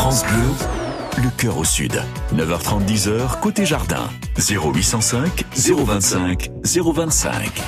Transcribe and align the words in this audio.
France 0.00 0.24
Bleu, 0.24 1.22
le 1.22 1.28
cœur 1.36 1.58
au 1.58 1.64
sud. 1.64 2.02
9h30, 2.34 2.86
10h, 2.86 3.38
côté 3.40 3.66
jardin. 3.66 4.08
0805 4.38 5.44
025 5.54 6.50
025. 6.64 7.62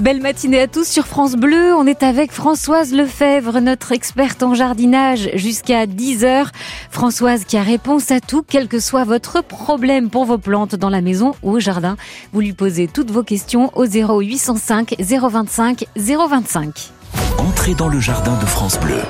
Belle 0.00 0.22
matinée 0.22 0.60
à 0.62 0.66
tous 0.66 0.88
sur 0.88 1.06
France 1.06 1.34
Bleu. 1.34 1.74
On 1.74 1.86
est 1.86 2.02
avec 2.02 2.32
Françoise 2.32 2.94
Lefebvre, 2.94 3.60
notre 3.60 3.92
experte 3.92 4.42
en 4.42 4.54
jardinage, 4.54 5.28
jusqu'à 5.34 5.84
10h. 5.84 6.46
Françoise 6.90 7.44
qui 7.44 7.58
a 7.58 7.62
réponse 7.62 8.10
à 8.10 8.20
tout, 8.20 8.42
quel 8.48 8.66
que 8.66 8.80
soit 8.80 9.04
votre 9.04 9.44
problème 9.44 10.08
pour 10.08 10.24
vos 10.24 10.38
plantes 10.38 10.76
dans 10.76 10.88
la 10.88 11.02
maison 11.02 11.34
ou 11.42 11.50
au 11.50 11.60
jardin. 11.60 11.98
Vous 12.32 12.40
lui 12.40 12.54
posez 12.54 12.88
toutes 12.88 13.10
vos 13.10 13.22
questions 13.22 13.70
au 13.74 13.84
0805 13.84 14.94
025 14.98 15.84
025. 15.96 16.92
Entrez 17.36 17.74
dans 17.74 17.88
le 17.88 18.00
jardin 18.00 18.38
de 18.40 18.46
France 18.46 18.80
Bleu. 18.80 19.02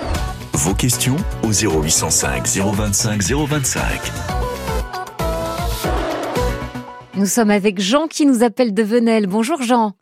Vos 0.54 0.74
questions 0.74 1.16
au 1.42 1.48
0805 1.52 2.46
025 2.46 3.22
025. 3.22 4.00
Nous 7.16 7.26
sommes 7.26 7.50
avec 7.50 7.80
Jean 7.80 8.06
qui 8.06 8.26
nous 8.26 8.42
appelle 8.42 8.72
de 8.74 8.82
Venelle. 8.82 9.26
Bonjour 9.26 9.62
Jean. 9.62 9.92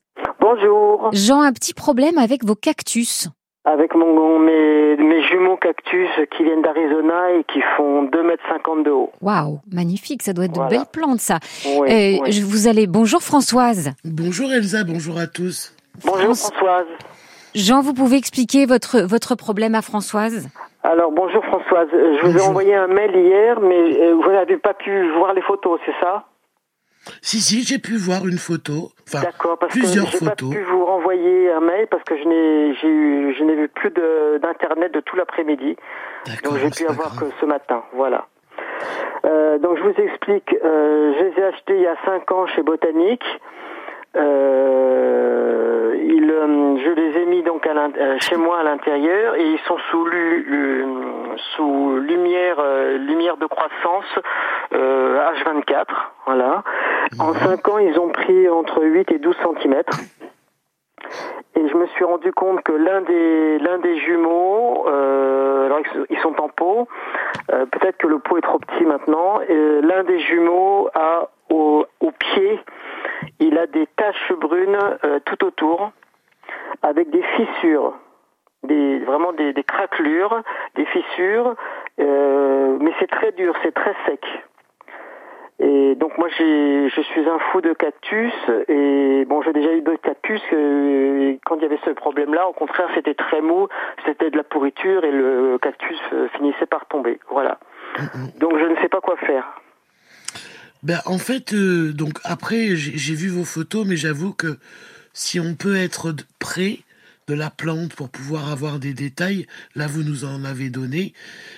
Bonjour. 0.40 1.10
Jean, 1.12 1.40
un 1.42 1.52
petit 1.52 1.74
problème 1.74 2.18
avec 2.18 2.44
vos 2.44 2.54
cactus. 2.54 3.28
Avec 3.64 3.94
mon, 3.94 4.38
mes, 4.40 4.96
mes 4.96 5.22
jumeaux 5.28 5.56
cactus 5.56 6.08
qui 6.36 6.42
viennent 6.42 6.62
d'Arizona 6.62 7.30
et 7.38 7.44
qui 7.52 7.60
font 7.76 8.04
2,50 8.04 8.26
mètres 8.26 8.84
de 8.84 8.90
haut. 8.90 9.12
Waouh, 9.20 9.60
magnifique, 9.70 10.22
ça 10.22 10.32
doit 10.32 10.46
être 10.46 10.54
Voilà. 10.54 10.70
de 10.70 10.76
belles 10.76 10.86
plantes 10.92 11.20
ça. 11.20 11.38
Oui, 11.64 11.88
Euh, 11.88 12.18
oui. 12.24 12.32
je 12.32 12.42
vous 12.44 12.66
allez, 12.66 12.86
bonjour 12.88 13.22
Françoise. 13.22 13.92
Bonjour 14.04 14.52
Elsa, 14.52 14.82
bonjour 14.84 15.18
à 15.18 15.26
tous. 15.28 15.74
Bonjour 16.04 16.34
Françoise. 16.36 16.86
Jean, 17.54 17.82
vous 17.82 17.92
pouvez 17.92 18.16
expliquer 18.16 18.66
votre, 18.66 19.00
votre 19.02 19.34
problème 19.34 19.74
à 19.74 19.82
Françoise? 19.82 20.48
Alors 20.82 21.12
bonjour 21.12 21.44
Françoise. 21.44 21.88
Euh, 21.92 22.16
Je 22.20 22.26
vous 22.26 22.38
ai 22.38 22.40
envoyé 22.40 22.74
un 22.74 22.86
mail 22.88 23.14
hier, 23.14 23.60
mais 23.60 24.00
euh, 24.00 24.14
vous 24.14 24.30
n'avez 24.32 24.56
pas 24.56 24.74
pu 24.74 25.10
voir 25.12 25.32
les 25.34 25.42
photos, 25.42 25.78
c'est 25.86 25.94
ça? 26.00 26.24
Si, 27.20 27.40
si, 27.40 27.62
j'ai 27.64 27.78
pu 27.78 27.96
voir 27.96 28.26
une 28.26 28.38
photo, 28.38 28.90
enfin 29.08 29.22
D'accord, 29.22 29.58
parce 29.58 29.72
plusieurs 29.72 30.06
que 30.10 30.18
j'ai 30.18 30.24
pas 30.26 30.36
pu 30.36 30.62
vous 30.70 30.84
renvoyer 30.84 31.50
un 31.50 31.60
mail 31.60 31.88
parce 31.90 32.02
que 32.04 32.16
je 32.16 32.24
n'ai 32.28 32.74
j'ai 32.80 32.88
eu 32.88 33.34
je 33.36 33.42
n'ai 33.44 33.54
vu 33.56 33.68
plus 33.68 33.90
de- 33.90 34.38
d'internet 34.40 34.92
de, 34.94 35.00
tout 35.00 35.16
l'après-midi. 35.16 35.76
D'accord, 36.26 36.52
Donc 36.52 36.60
j'ai 36.62 36.70
c'est 36.70 36.84
pu 36.84 36.90
avoir 36.90 37.14
grave. 37.16 37.28
que 37.30 37.34
ce 37.40 37.44
matin, 37.46 37.82
voilà. 37.94 38.26
Euh, 39.24 39.58
donc 39.58 39.78
je 39.78 39.82
vous 39.82 40.00
explique, 40.00 40.54
euh, 40.64 41.12
je 41.18 41.24
les 41.24 41.40
ai 41.40 41.44
achetés 41.44 41.74
il 41.76 41.82
y 41.82 41.86
a 41.86 41.96
5 42.04 42.30
ans 42.32 42.46
chez 42.46 42.62
Botanique. 42.62 43.24
Euh, 44.16 45.94
ils, 46.04 46.30
euh, 46.30 46.76
je 46.84 46.90
les 46.90 47.18
ai 47.22 47.26
mis 47.26 47.42
donc 47.42 47.66
à 47.66 47.72
euh, 47.72 48.16
chez 48.20 48.36
moi 48.36 48.58
à 48.58 48.62
l'intérieur 48.62 49.34
et 49.36 49.44
ils 49.44 49.58
sont 49.60 49.78
sous, 49.90 50.04
lu- 50.06 50.44
lu- 50.46 50.84
sous 51.56 51.96
lumière, 51.98 52.56
euh, 52.58 52.98
lumière 52.98 53.36
de 53.36 53.46
croissance 53.46 54.18
euh, 54.74 55.18
H24. 55.32 55.86
Voilà. 56.26 56.62
En 57.18 57.32
5 57.34 57.68
ans, 57.68 57.78
ils 57.78 57.98
ont 57.98 58.08
pris 58.10 58.48
entre 58.48 58.82
8 58.84 59.12
et 59.12 59.18
12 59.18 59.36
cm. 59.36 59.82
Et 61.56 61.68
je 61.68 61.74
me 61.76 61.86
suis 61.88 62.04
rendu 62.04 62.32
compte 62.32 62.62
que 62.62 62.72
l'un 62.72 63.02
des 63.02 63.58
l'un 63.58 63.78
des 63.78 63.96
jumeaux, 63.98 64.86
euh, 64.88 65.66
alors 65.66 65.80
ils 66.10 66.18
sont- 66.20 66.40
en 66.40 66.48
pot, 66.48 66.88
euh, 67.52 67.66
peut-être 67.66 67.98
que 67.98 68.06
le 68.06 68.18
pot 68.18 68.38
est 68.38 68.42
trop 68.42 68.58
petit 68.58 68.84
maintenant. 68.84 69.40
L'un 69.48 70.04
des 70.04 70.18
jumeaux 70.20 70.88
a 70.94 71.28
au, 71.50 71.84
au 72.00 72.10
pied, 72.12 72.58
il 73.38 73.58
a 73.58 73.66
des 73.66 73.86
taches 73.96 74.32
brunes 74.32 74.78
euh, 75.04 75.20
tout 75.24 75.44
autour, 75.44 75.92
avec 76.82 77.10
des 77.10 77.22
fissures, 77.22 77.94
des 78.62 78.98
vraiment 79.00 79.32
des, 79.32 79.52
des 79.52 79.64
craquelures, 79.64 80.42
des 80.74 80.86
fissures, 80.86 81.54
euh, 82.00 82.78
mais 82.80 82.92
c'est 82.98 83.10
très 83.10 83.32
dur, 83.32 83.54
c'est 83.62 83.72
très 83.72 83.94
sec. 84.06 84.24
Et 85.58 85.94
donc 85.94 86.18
moi 86.18 86.28
j'ai, 86.36 86.88
je 86.88 87.00
suis 87.02 87.28
un 87.28 87.38
fou 87.38 87.60
de 87.60 87.72
cactus 87.72 88.32
et 88.68 89.24
bon 89.26 89.42
j'ai 89.42 89.52
déjà 89.52 89.72
eu 89.74 89.82
d'autres 89.82 90.02
cactus 90.02 90.42
euh, 90.52 91.30
et 91.30 91.40
quand 91.44 91.56
il 91.56 91.62
y 91.62 91.66
avait 91.66 91.78
ce 91.84 91.90
problème-là, 91.90 92.48
au 92.48 92.52
contraire 92.52 92.88
c'était 92.94 93.14
très 93.14 93.40
mou, 93.40 93.68
c'était 94.04 94.30
de 94.30 94.36
la 94.36 94.42
pourriture 94.42 95.04
et 95.04 95.12
le 95.12 95.58
cactus 95.62 96.00
euh, 96.12 96.26
finissait 96.36 96.66
par 96.66 96.86
tomber. 96.86 97.20
Voilà. 97.30 97.58
Donc 98.40 98.58
je 98.58 98.64
ne 98.64 98.74
sais 98.76 98.88
pas 98.88 99.00
quoi 99.00 99.16
faire. 99.18 99.60
Ben, 100.82 101.00
en 101.06 101.18
fait, 101.18 101.52
euh, 101.54 101.92
donc 101.92 102.18
après, 102.24 102.74
j'ai 102.76 103.14
vu 103.14 103.28
vos 103.28 103.44
photos, 103.44 103.86
mais 103.86 103.96
j'avoue 103.96 104.32
que 104.32 104.58
si 105.12 105.38
on 105.38 105.54
peut 105.54 105.76
être 105.76 106.12
près 106.38 106.80
de 107.28 107.34
la 107.34 107.50
plante 107.50 107.94
pour 107.94 108.08
pouvoir 108.08 108.50
avoir 108.50 108.80
des 108.80 108.94
détails, 108.94 109.46
là 109.76 109.86
vous 109.86 110.02
nous 110.02 110.24
en 110.24 110.44
avez 110.44 110.70
donné, 110.70 111.14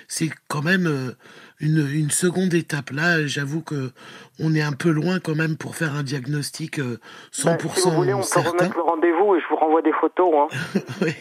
c'est 0.08 0.28
quand 0.48 0.60
même 0.62 0.86
euh, 0.86 1.12
une, 1.58 1.88
une 1.90 2.10
seconde 2.10 2.52
étape. 2.52 2.90
Là, 2.90 3.26
j'avoue 3.26 3.62
que 3.62 3.92
on 4.38 4.54
est 4.54 4.60
un 4.60 4.72
peu 4.72 4.90
loin 4.90 5.20
quand 5.20 5.34
même 5.34 5.56
pour 5.56 5.74
faire 5.74 5.94
un 5.94 6.02
diagnostic 6.02 6.78
euh, 6.78 6.98
100% 7.32 7.44
Ben, 7.44 7.58
si 7.74 7.80
vous 7.88 7.90
voulez, 7.92 8.12
on 8.12 8.18
peut 8.20 8.24
certain. 8.26 8.50
remettre 8.50 8.76
le 8.76 8.82
rendez-vous 8.82 9.36
et 9.36 9.40
je 9.40 9.48
vous 9.48 9.56
renvoie 9.56 9.80
des 9.80 9.92
photos. 10.00 10.34
Hein. 10.52 10.80
Ouais. 11.00 11.16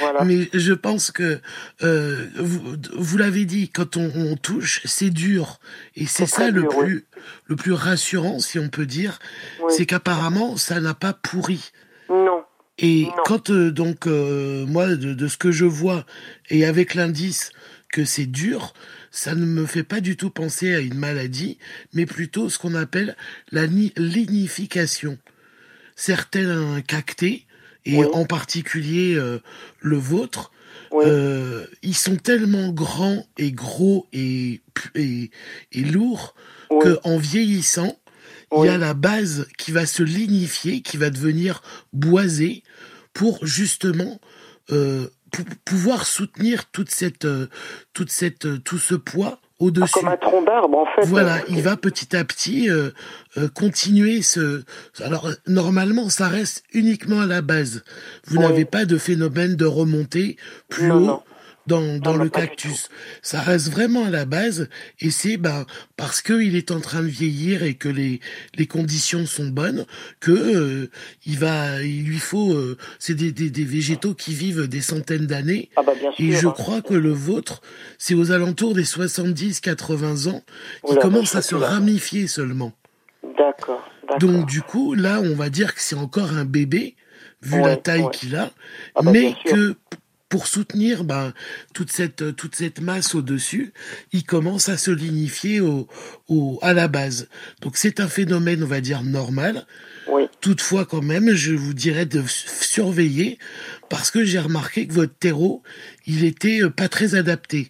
Voilà. 0.00 0.24
Mais 0.24 0.48
je 0.52 0.72
pense 0.72 1.10
que 1.10 1.40
euh, 1.82 2.26
vous, 2.36 2.76
vous 2.96 3.16
l'avez 3.18 3.44
dit, 3.44 3.68
quand 3.68 3.96
on, 3.96 4.10
on 4.14 4.36
touche, 4.36 4.80
c'est 4.84 5.10
dur, 5.10 5.60
et 5.96 6.06
c'est 6.06 6.26
ça 6.26 6.50
le 6.50 6.62
dur, 6.62 6.78
plus 6.78 7.06
le 7.46 7.56
plus 7.56 7.72
rassurant, 7.72 8.38
si 8.38 8.58
on 8.58 8.68
peut 8.68 8.86
dire, 8.86 9.18
Oui. 9.62 9.72
c'est 9.76 9.86
qu'apparemment 9.86 10.56
ça 10.56 10.80
n'a 10.80 10.94
pas 10.94 11.12
pourri. 11.12 11.72
Non. 12.10 12.42
Et 12.78 13.04
Non. 13.04 13.12
quand 13.24 13.50
euh, 13.50 13.70
donc 13.70 14.06
euh, 14.06 14.64
moi 14.66 14.86
de, 14.96 15.12
de 15.14 15.28
ce 15.28 15.36
que 15.36 15.52
je 15.52 15.64
vois 15.66 16.06
et 16.50 16.64
avec 16.64 16.94
l'indice 16.94 17.50
que 17.92 18.04
c'est 18.06 18.26
dur, 18.26 18.72
ça 19.10 19.34
ne 19.34 19.44
me 19.44 19.66
fait 19.66 19.82
pas 19.84 20.00
du 20.00 20.16
tout 20.16 20.30
penser 20.30 20.74
à 20.74 20.80
une 20.80 20.94
maladie, 20.98 21.58
mais 21.92 22.06
plutôt 22.06 22.48
ce 22.48 22.58
qu'on 22.58 22.74
appelle 22.74 23.14
la 23.50 23.66
ni- 23.66 23.92
lignification. 23.98 25.18
Certains 25.96 26.80
cactés, 26.80 27.44
et 27.84 27.98
Oui. 27.98 28.06
en 28.12 28.24
particulier 28.24 29.14
euh, 29.16 29.38
le 29.80 29.96
vôtre, 29.96 30.50
Oui. 30.90 31.04
euh, 31.06 31.66
ils 31.82 31.96
sont 31.96 32.16
tellement 32.16 32.70
grands 32.70 33.26
et 33.38 33.52
gros 33.52 34.06
et, 34.12 34.60
et, 34.94 35.30
et 35.72 35.80
lourds 35.84 36.34
Oui. 36.70 36.78
que 36.84 36.98
en 37.04 37.18
vieillissant, 37.18 37.98
il 38.54 38.66
y 38.66 38.68
a 38.68 38.76
la 38.78 38.92
base 38.94 39.46
qui 39.56 39.72
va 39.72 39.86
se 39.86 40.02
lignifier, 40.02 40.82
qui 40.82 40.98
va 40.98 41.08
devenir 41.08 41.62
boisée 41.94 42.62
pour 43.14 43.46
justement 43.46 44.20
euh, 44.70 45.08
pou- 45.30 45.44
pouvoir 45.64 46.06
soutenir 46.06 46.66
toute 46.70 46.90
cette, 46.90 47.26
toute 47.94 48.10
cette, 48.10 48.62
tout 48.62 48.78
ce 48.78 48.94
poids 48.94 49.40
au-dessus. 49.66 49.92
comme 49.92 50.08
un 50.08 50.16
tronc 50.16 50.42
d'arbre 50.42 50.78
en 50.78 50.86
fait. 50.94 51.06
Voilà, 51.06 51.36
Euh, 51.36 51.40
il 51.48 51.62
va 51.62 51.76
petit 51.76 52.14
à 52.16 52.24
petit 52.24 52.70
euh, 52.70 52.90
euh, 53.38 53.48
continuer 53.54 54.22
ce. 54.22 54.62
Alors 55.02 55.28
normalement, 55.46 56.08
ça 56.08 56.28
reste 56.28 56.64
uniquement 56.72 57.20
à 57.20 57.26
la 57.26 57.42
base. 57.42 57.82
Vous 58.26 58.36
Oui. 58.38 58.42
n'avez 58.42 58.64
pas 58.64 58.84
de 58.84 58.98
phénomène 58.98 59.56
de 59.56 59.64
remontée 59.66 60.36
plus 60.68 60.88
Non, 60.88 60.96
haut 60.96 61.00
non. 61.00 61.22
Dans, 61.66 61.98
dans 61.98 62.16
le 62.16 62.28
cactus. 62.28 62.88
Ça 63.22 63.40
reste 63.40 63.70
vraiment 63.70 64.04
à 64.04 64.10
la 64.10 64.24
base, 64.24 64.68
et 65.00 65.10
c'est 65.10 65.36
ben 65.36 65.64
parce 65.96 66.22
qu'il 66.22 66.56
est 66.56 66.70
en 66.70 66.80
train 66.80 67.02
de 67.02 67.06
vieillir 67.08 67.62
et 67.62 67.74
que 67.74 67.88
les 67.88 68.20
les 68.56 68.66
conditions 68.66 69.26
sont 69.26 69.46
bonnes 69.46 69.86
que 70.20 70.32
euh, 70.32 70.90
il 71.26 71.38
va, 71.38 71.82
il 71.82 72.04
lui 72.04 72.18
faut. 72.18 72.52
euh, 72.54 72.76
c'est 72.98 73.14
des, 73.14 73.32
des 73.32 73.50
des 73.50 73.64
végétaux 73.64 74.14
qui 74.14 74.34
vivent 74.34 74.66
des 74.66 74.80
centaines 74.80 75.26
d'années. 75.26 75.70
Ah 75.76 75.82
bah 75.82 75.92
bien 75.98 76.12
sûr. 76.12 76.24
Et 76.24 76.32
je 76.32 76.48
hein. 76.48 76.52
crois 76.52 76.82
que 76.82 76.94
le 76.94 77.12
vôtre, 77.12 77.62
c'est 77.98 78.14
aux 78.14 78.32
alentours 78.32 78.74
des 78.74 78.84
70-80 78.84 80.28
ans 80.30 80.42
qui 80.86 80.92
Oula, 80.92 81.00
commence 81.02 81.34
à 81.34 81.42
se 81.42 81.54
ramifier 81.54 82.26
seulement. 82.26 82.72
D'accord. 83.38 83.88
Donc 84.18 84.46
du 84.46 84.62
coup, 84.62 84.94
là, 84.94 85.20
on 85.22 85.34
va 85.34 85.48
dire 85.48 85.74
que 85.74 85.80
c'est 85.80 85.94
encore 85.94 86.32
un 86.32 86.44
bébé, 86.44 86.96
vu 87.40 87.60
Ouais, 87.60 87.66
la 87.66 87.76
taille 87.76 88.02
ouais. 88.02 88.10
qu'il 88.12 88.36
a, 88.36 88.50
Ah 88.94 89.02
bah, 89.02 89.10
mais 89.12 89.34
que 89.46 89.76
pour 90.32 90.46
soutenir 90.46 91.04
ben, 91.04 91.34
toute, 91.74 91.92
cette, 91.92 92.34
toute 92.36 92.54
cette 92.54 92.80
masse 92.80 93.14
au-dessus, 93.14 93.74
il 94.14 94.24
commence 94.24 94.70
à 94.70 94.78
se 94.78 94.90
lignifier 94.90 95.60
au, 95.60 95.86
au, 96.26 96.58
à 96.62 96.72
la 96.72 96.88
base. 96.88 97.28
Donc 97.60 97.76
c'est 97.76 98.00
un 98.00 98.08
phénomène, 98.08 98.64
on 98.64 98.66
va 98.66 98.80
dire, 98.80 99.02
normal. 99.02 99.66
Oui. 100.08 100.22
Toutefois, 100.40 100.86
quand 100.86 101.02
même, 101.02 101.34
je 101.34 101.52
vous 101.52 101.74
dirais 101.74 102.06
de 102.06 102.24
surveiller 102.26 103.38
parce 103.90 104.10
que 104.10 104.24
j'ai 104.24 104.38
remarqué 104.38 104.86
que 104.86 104.94
votre 104.94 105.12
terreau, 105.12 105.62
il 106.06 106.24
était 106.24 106.62
euh, 106.62 106.70
pas 106.70 106.88
très 106.88 107.14
adapté. 107.14 107.68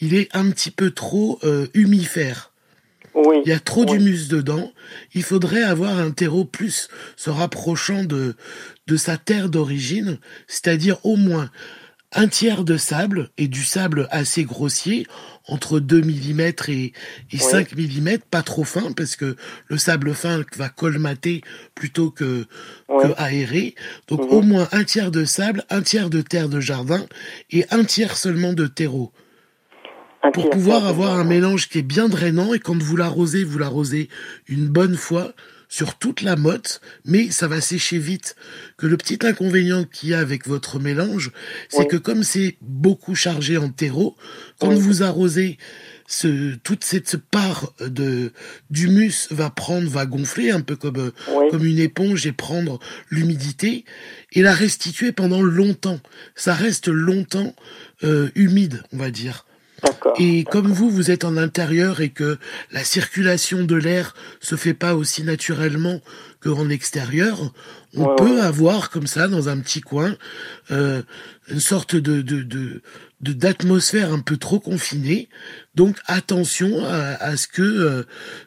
Il 0.00 0.14
est 0.14 0.34
un 0.34 0.48
petit 0.48 0.70
peu 0.70 0.90
trop 0.92 1.38
euh, 1.44 1.66
humifère. 1.74 2.54
Oui. 3.14 3.42
Il 3.44 3.50
y 3.50 3.52
a 3.52 3.60
trop 3.60 3.84
Oui. 3.84 3.98
d'humus 3.98 4.28
dedans. 4.28 4.72
Il 5.12 5.24
faudrait 5.24 5.62
avoir 5.62 5.98
un 5.98 6.10
terreau 6.10 6.46
plus 6.46 6.88
se 7.16 7.28
rapprochant 7.28 8.04
de, 8.04 8.34
de 8.86 8.96
sa 8.96 9.18
terre 9.18 9.50
d'origine, 9.50 10.18
c'est-à-dire 10.46 11.04
au 11.04 11.16
moins 11.16 11.50
un 12.14 12.26
tiers 12.26 12.64
de 12.64 12.76
sable 12.76 13.28
et 13.36 13.48
du 13.48 13.62
sable 13.62 14.08
assez 14.10 14.44
grossier, 14.44 15.06
entre 15.46 15.78
2 15.78 16.00
mm 16.00 16.40
et, 16.68 16.92
et 17.32 17.38
5 17.38 17.76
mm, 17.76 18.18
pas 18.30 18.42
trop 18.42 18.64
fin, 18.64 18.92
parce 18.92 19.16
que 19.16 19.36
le 19.66 19.78
sable 19.78 20.14
fin 20.14 20.42
va 20.56 20.68
colmater 20.68 21.42
plutôt 21.74 22.10
que, 22.10 22.46
aérer. 23.16 23.74
Donc 24.08 24.22
Mhm. 24.22 24.28
au 24.30 24.42
moins 24.42 24.68
un 24.72 24.84
tiers 24.84 25.10
de 25.10 25.24
sable, 25.24 25.64
un 25.70 25.82
tiers 25.82 26.10
de 26.10 26.22
terre 26.22 26.48
de 26.48 26.60
jardin 26.60 27.06
et 27.50 27.64
un 27.70 27.84
tiers 27.84 28.16
seulement 28.16 28.52
de 28.52 28.66
terreau. 28.66 29.12
Un 30.22 30.32
pour 30.32 30.50
pouvoir 30.50 30.86
avoir 30.86 31.18
un 31.18 31.24
mélange 31.24 31.68
qui 31.68 31.78
est 31.78 31.82
bien 31.82 32.08
drainant 32.08 32.52
et 32.52 32.58
quand 32.58 32.82
vous 32.82 32.96
l'arrosez, 32.96 33.44
vous 33.44 33.58
l'arrosez 33.58 34.08
une 34.48 34.66
bonne 34.66 34.96
fois 34.96 35.32
sur 35.68 35.96
toute 35.96 36.22
la 36.22 36.36
motte, 36.36 36.80
mais 37.04 37.30
ça 37.30 37.46
va 37.46 37.60
sécher 37.60 37.98
vite. 37.98 38.36
Que 38.76 38.86
le 38.86 38.96
petit 38.96 39.18
inconvénient 39.26 39.84
qu'il 39.84 40.10
y 40.10 40.14
a 40.14 40.18
avec 40.18 40.46
votre 40.46 40.78
mélange, 40.78 41.30
c'est 41.68 41.86
que 41.86 41.96
comme 41.96 42.22
c'est 42.22 42.56
beaucoup 42.60 43.14
chargé 43.14 43.58
en 43.58 43.68
terreau, 43.68 44.16
quand 44.58 44.72
vous 44.72 45.02
arrosez, 45.02 45.58
ce, 46.10 46.54
toute 46.64 46.84
cette 46.84 47.18
part 47.18 47.74
de 47.80 48.32
d'humus 48.70 49.28
va 49.30 49.50
prendre, 49.50 49.88
va 49.88 50.06
gonfler 50.06 50.50
un 50.50 50.62
peu 50.62 50.74
comme 50.74 51.12
comme 51.50 51.64
une 51.64 51.78
éponge 51.78 52.26
et 52.26 52.32
prendre 52.32 52.80
l'humidité 53.10 53.84
et 54.32 54.40
la 54.40 54.54
restituer 54.54 55.12
pendant 55.12 55.42
longtemps. 55.42 56.00
Ça 56.34 56.54
reste 56.54 56.88
longtemps 56.88 57.54
euh, 58.04 58.30
humide, 58.34 58.82
on 58.92 58.96
va 58.96 59.10
dire. 59.10 59.44
Et 60.18 60.44
comme 60.44 60.66
vous, 60.66 60.90
vous 60.90 61.10
êtes 61.10 61.24
en 61.24 61.36
intérieur 61.36 62.00
et 62.00 62.08
que 62.08 62.38
la 62.72 62.82
circulation 62.82 63.62
de 63.62 63.76
l'air 63.76 64.14
se 64.40 64.56
fait 64.56 64.74
pas 64.74 64.94
aussi 64.94 65.22
naturellement 65.22 66.00
qu'en 66.40 66.68
extérieur, 66.68 67.52
on 67.94 68.16
peut 68.16 68.42
avoir 68.42 68.90
comme 68.90 69.06
ça 69.06 69.28
dans 69.28 69.48
un 69.48 69.58
petit 69.58 69.80
coin 69.80 70.16
euh, 70.70 71.02
une 71.48 71.60
sorte 71.60 71.96
de, 71.96 72.22
de, 72.22 72.42
de 72.42 72.82
d'atmosphère 73.20 74.12
un 74.12 74.20
peu 74.20 74.36
trop 74.36 74.60
confinée. 74.60 75.28
Donc 75.74 75.96
attention 76.06 76.84
à, 76.84 77.36
ce 77.36 77.46
que 77.46 77.62
euh, 77.62 78.02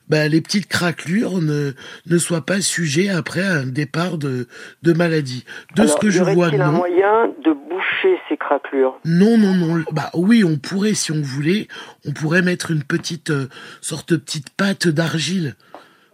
bah, 0.10 0.28
les 0.28 0.42
petites 0.42 0.68
craquelures 0.68 1.42
ne, 1.42 1.72
ne 2.08 2.18
soient 2.18 2.46
pas 2.46 2.62
sujets 2.62 3.10
après 3.10 3.42
à 3.42 3.60
un 3.60 3.66
départ 3.66 4.18
de, 4.18 4.48
de 4.84 4.94
maladie. 4.94 5.46
De 5.76 5.86
ce 5.88 5.96
que 5.98 6.10
je 6.10 6.24
vois, 6.24 6.52
non. 6.52 6.62
un 6.62 6.72
moyen 6.72 7.28
de 7.44 7.54
boucher 7.54 8.20
ces 8.30 8.38
craquelures? 8.38 9.00
Non, 9.06 9.38
non, 9.38 9.54
non. 9.54 9.84
Bah 9.92 10.10
oui, 10.14 10.44
on 10.44 10.58
pourrait, 10.58 10.94
si 10.94 11.12
on 11.12 11.22
voulait, 11.22 11.68
on 12.06 12.12
pourrait 12.12 12.42
mettre 12.42 12.72
une 12.72 12.84
petite 12.84 13.30
euh, 13.30 13.48
sorte 13.82 14.14
de 14.14 14.18
petite 14.18 14.50
pâte 14.52 14.88
d'argile 14.88 15.56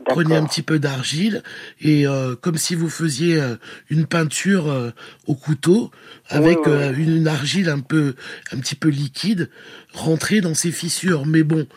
Prenez 0.09 0.35
un 0.35 0.45
petit 0.45 0.61
peu 0.61 0.79
d'argile 0.79 1.43
et 1.81 2.07
euh, 2.07 2.35
comme 2.35 2.57
si 2.57 2.75
vous 2.75 2.89
faisiez 2.89 3.39
euh, 3.41 3.55
une 3.89 4.05
peinture 4.05 4.69
euh, 4.69 4.91
au 5.25 5.35
couteau 5.35 5.91
avec 6.29 6.59
une 6.65 7.27
argile 7.27 7.69
un 7.69 7.79
peu 7.79 8.15
un 8.51 8.57
petit 8.59 8.75
peu 8.75 8.89
liquide, 8.89 9.49
rentrez 9.93 10.41
dans 10.41 10.53
ces 10.53 10.71
fissures. 10.71 11.25
Mais 11.25 11.43
bon, 11.43 11.67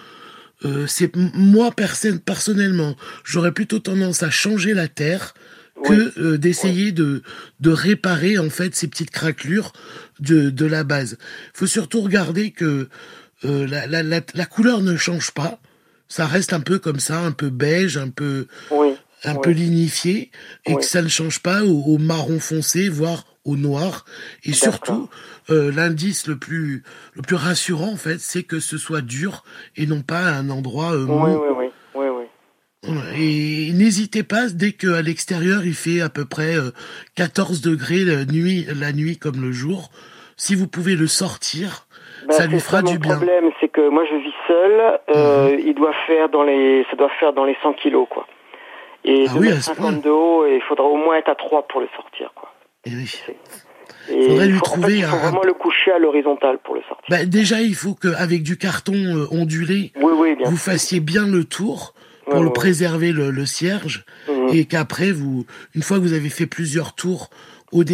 c'est 0.86 1.14
moi 1.16 1.72
personnellement, 1.72 2.96
j'aurais 3.24 3.52
plutôt 3.52 3.78
tendance 3.78 4.22
à 4.22 4.30
changer 4.30 4.74
la 4.74 4.88
terre 4.88 5.34
que 5.84 6.36
d'essayer 6.36 6.92
de 6.92 7.22
de 7.60 7.70
réparer 7.70 8.38
en 8.38 8.50
fait 8.50 8.74
ces 8.74 8.88
petites 8.88 9.10
craquelures 9.10 9.72
de 10.18 10.50
de 10.50 10.66
la 10.66 10.84
base. 10.84 11.16
Il 11.54 11.58
faut 11.58 11.66
surtout 11.66 12.00
regarder 12.00 12.50
que 12.50 12.88
la, 13.44 13.86
la, 13.86 14.02
la 14.02 14.46
couleur 14.46 14.82
ne 14.82 14.96
change 14.96 15.30
pas 15.30 15.60
ça 16.10 16.26
reste 16.26 16.52
un 16.52 16.60
peu 16.60 16.78
comme 16.78 16.98
ça, 16.98 17.20
un 17.20 17.30
peu 17.30 17.50
beige, 17.50 17.96
un 17.96 18.10
peu, 18.10 18.48
un 19.24 19.34
peu 19.36 19.50
lignifié, 19.50 20.32
et 20.66 20.74
que 20.74 20.82
ça 20.82 21.02
ne 21.02 21.08
change 21.08 21.40
pas 21.40 21.62
au, 21.62 21.98
marron 21.98 22.40
foncé, 22.40 22.88
voire 22.88 23.24
au 23.44 23.56
noir. 23.56 24.04
Et 24.44 24.52
surtout, 24.52 25.08
euh, 25.50 25.70
l'indice 25.72 26.26
le 26.26 26.36
plus, 26.36 26.82
le 27.14 27.22
plus 27.22 27.36
rassurant, 27.36 27.92
en 27.92 27.96
fait, 27.96 28.18
c'est 28.18 28.42
que 28.42 28.58
ce 28.58 28.76
soit 28.76 29.02
dur 29.02 29.44
et 29.76 29.86
non 29.86 30.02
pas 30.02 30.24
un 30.32 30.50
endroit 30.50 30.92
euh, 30.92 31.06
mou. 31.06 31.24
Oui, 31.24 31.68
oui, 31.94 32.06
oui. 32.08 32.26
Et 33.16 33.72
n'hésitez 33.72 34.24
pas, 34.24 34.48
dès 34.48 34.72
qu'à 34.72 35.02
l'extérieur 35.02 35.66
il 35.66 35.74
fait 35.74 36.00
à 36.00 36.08
peu 36.08 36.24
près 36.24 36.54
14 37.14 37.58
euh, 37.58 37.70
degrés 37.70 38.04
la 38.04 38.24
nuit, 38.24 38.66
la 38.74 38.92
nuit 38.92 39.18
comme 39.18 39.40
le 39.40 39.52
jour, 39.52 39.90
si 40.38 40.54
vous 40.54 40.66
pouvez 40.66 40.96
le 40.96 41.06
sortir, 41.06 41.86
bah, 42.26 42.34
ça 42.34 42.46
lui 42.46 42.58
fera 42.58 42.82
du 42.82 42.98
bien. 42.98 43.12
Le 43.12 43.26
problème, 43.26 43.50
c'est 43.60 43.68
que 43.68 43.88
moi 43.90 44.04
je 44.10 44.16
vis 44.16 44.32
seul, 44.50 45.00
euh, 45.14 45.52
mhm. 45.52 45.62
il 45.64 45.74
doit 45.74 45.94
faire 46.06 46.28
dans 46.28 46.42
les, 46.42 46.84
ça 46.90 46.96
doit 46.96 47.10
faire 47.20 47.32
dans 47.32 47.44
les 47.44 47.56
100 47.62 47.74
kilos, 47.74 48.06
quoi. 48.08 48.26
Et 49.04 49.26
ah 49.30 49.38
de 49.38 49.54
50 49.54 50.02
de 50.02 50.10
haut, 50.10 50.44
et 50.46 50.56
il 50.56 50.62
faudra 50.62 50.84
au 50.84 50.96
moins 50.96 51.16
être 51.16 51.30
à 51.30 51.34
3 51.34 51.66
pour 51.68 51.80
le 51.80 51.88
sortir, 51.96 52.32
quoi. 52.34 52.52
Et 52.84 52.90
oui. 52.90 53.22
Il 54.10 54.24
faudrait 54.24 54.48
lui 54.48 54.60
trouver 54.60 54.98
il 54.98 55.04
faut 55.04 55.16
vraiment 55.16 55.42
le 55.44 55.52
coucher 55.52 55.92
à 55.92 55.98
l'horizontale 55.98 56.58
pour 56.64 56.74
le 56.74 56.82
sortir. 56.88 57.06
Bah, 57.08 57.24
déjà, 57.24 57.60
il 57.60 57.74
faut 57.74 57.94
qu'avec 57.94 58.42
du 58.42 58.56
carton 58.56 58.94
euh, 58.94 59.26
ondulé, 59.30 59.92
vous 60.44 60.56
fassiez 60.56 61.00
bien 61.00 61.26
le 61.26 61.44
tour 61.44 61.94
pour 62.26 62.42
le 62.42 62.50
préserver 62.50 63.12
le, 63.12 63.30
le 63.30 63.46
cierge, 63.46 64.04
mhm. 64.28 64.48
et 64.52 64.64
qu'après, 64.64 65.12
vous, 65.12 65.46
une 65.74 65.82
fois 65.82 65.96
que 65.98 66.02
vous 66.02 66.12
avez 66.12 66.28
fait 66.28 66.46
plusieurs 66.46 66.94
tours 66.94 67.30
au, 67.72 67.84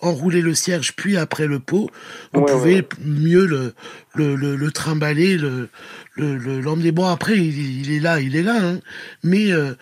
enrouler 0.00 0.40
le 0.40 0.54
cierge 0.54 0.94
puis 0.96 1.16
après 1.16 1.46
le 1.46 1.58
pot, 1.58 1.90
vous 2.32 2.44
pouvez 2.44 2.86
mieux 3.04 3.46
le, 3.46 3.74
le, 4.14 4.34
le, 4.34 4.56
le 4.56 4.70
trimballer, 4.70 5.36
le, 5.36 5.68
le, 6.16 6.60
l'emmener. 6.60 6.92
Bon 6.92 7.06
après 7.06 7.38
il, 7.38 7.92
est 7.92 8.00
là, 8.00 8.20
il 8.20 8.36
est 8.36 8.42
là, 8.42 8.58
hein, 8.60 8.80
mais 9.22 9.52
euh, 9.52 9.74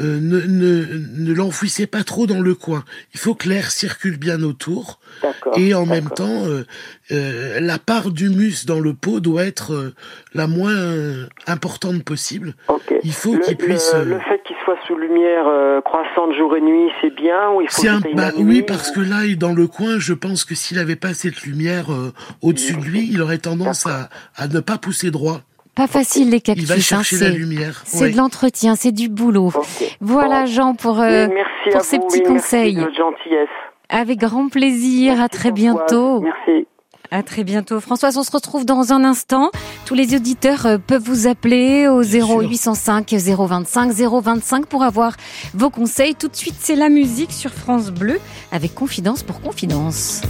euh, 0.00 0.18
ne, 0.20 0.40
ne, 0.40 0.84
ne 1.18 1.32
l'enfouissez 1.32 1.86
pas 1.86 2.02
trop 2.02 2.26
dans 2.26 2.40
le 2.40 2.54
coin. 2.56 2.84
Il 3.12 3.20
faut 3.20 3.36
que 3.36 3.48
l'air 3.48 3.70
circule 3.70 4.16
bien 4.16 4.42
autour. 4.42 4.98
Et 5.56 5.72
en 5.72 5.86
même 5.86 6.10
temps, 6.10 6.46
euh, 6.46 6.66
euh, 7.12 7.60
la 7.60 7.78
part 7.78 8.10
d'humus 8.10 8.66
dans 8.66 8.80
le 8.80 8.92
pot 8.92 9.20
doit 9.20 9.44
être 9.44 9.92
la 10.34 10.48
moins 10.48 11.28
importante 11.46 12.02
possible. 12.02 12.54
Il 13.04 13.12
faut 13.12 13.38
qu'il 13.38 13.56
puisse. 13.56 13.94
Le, 13.94 14.18
fait 14.18 14.42
qu'il 14.44 14.53
soit 14.64 14.76
sous 14.86 14.96
lumière 14.96 15.44
croissante 15.84 16.32
jour 16.34 16.56
et 16.56 16.60
nuit, 16.60 16.90
c'est 17.00 17.14
bien 17.14 17.50
ou 17.52 17.60
il 17.60 17.68
faut 17.68 17.86
un, 17.86 18.00
bah, 18.14 18.30
Oui, 18.38 18.62
parce 18.62 18.90
que 18.90 19.00
là, 19.00 19.22
dans 19.36 19.52
le 19.52 19.66
coin, 19.66 19.98
je 19.98 20.12
pense 20.12 20.44
que 20.44 20.54
s'il 20.54 20.76
n'avait 20.76 20.96
pas 20.96 21.14
cette 21.14 21.42
lumière 21.42 21.86
au-dessus 22.42 22.74
de 22.74 22.82
lui, 22.82 23.08
il 23.10 23.20
aurait 23.22 23.38
tendance 23.38 23.86
à, 23.86 24.08
à 24.36 24.48
ne 24.48 24.60
pas 24.60 24.78
pousser 24.78 25.10
droit. 25.10 25.40
Pas 25.74 25.88
facile 25.88 26.30
les 26.30 26.40
cactus. 26.40 26.68
Il 26.68 26.94
hein, 26.94 27.02
c'est 27.02 27.16
c'est 27.84 28.10
de 28.10 28.16
l'entretien, 28.16 28.76
c'est 28.76 28.92
du 28.92 29.08
boulot. 29.08 29.50
Voilà 30.00 30.46
Jean 30.46 30.74
pour 30.74 31.00
euh, 31.00 31.26
pour 31.72 31.80
ces 31.80 31.98
petits 31.98 32.22
conseils. 32.22 32.76
gentillesse. 32.96 33.48
Avec 33.88 34.18
grand 34.18 34.48
plaisir. 34.48 35.20
à 35.20 35.28
très 35.28 35.50
bientôt. 35.50 36.20
Merci. 36.20 36.66
À 37.10 37.22
très 37.22 37.44
bientôt. 37.44 37.80
Françoise, 37.80 38.16
on 38.16 38.22
se 38.22 38.30
retrouve 38.30 38.64
dans 38.64 38.92
un 38.92 39.04
instant. 39.04 39.50
Tous 39.84 39.94
les 39.94 40.14
auditeurs 40.14 40.66
euh, 40.66 40.78
peuvent 40.78 41.02
vous 41.02 41.26
appeler 41.26 41.86
au 41.86 42.02
0805 42.02 43.12
025 43.12 43.92
025 43.92 44.66
pour 44.66 44.82
avoir 44.82 45.16
vos 45.52 45.70
conseils. 45.70 46.14
Tout 46.14 46.28
de 46.28 46.36
suite, 46.36 46.56
c'est 46.58 46.76
la 46.76 46.88
musique 46.88 47.32
sur 47.32 47.52
France 47.52 47.90
Bleu 47.90 48.18
avec 48.52 48.74
Confidence 48.74 49.22
pour 49.22 49.40
Confidence. 49.40 50.22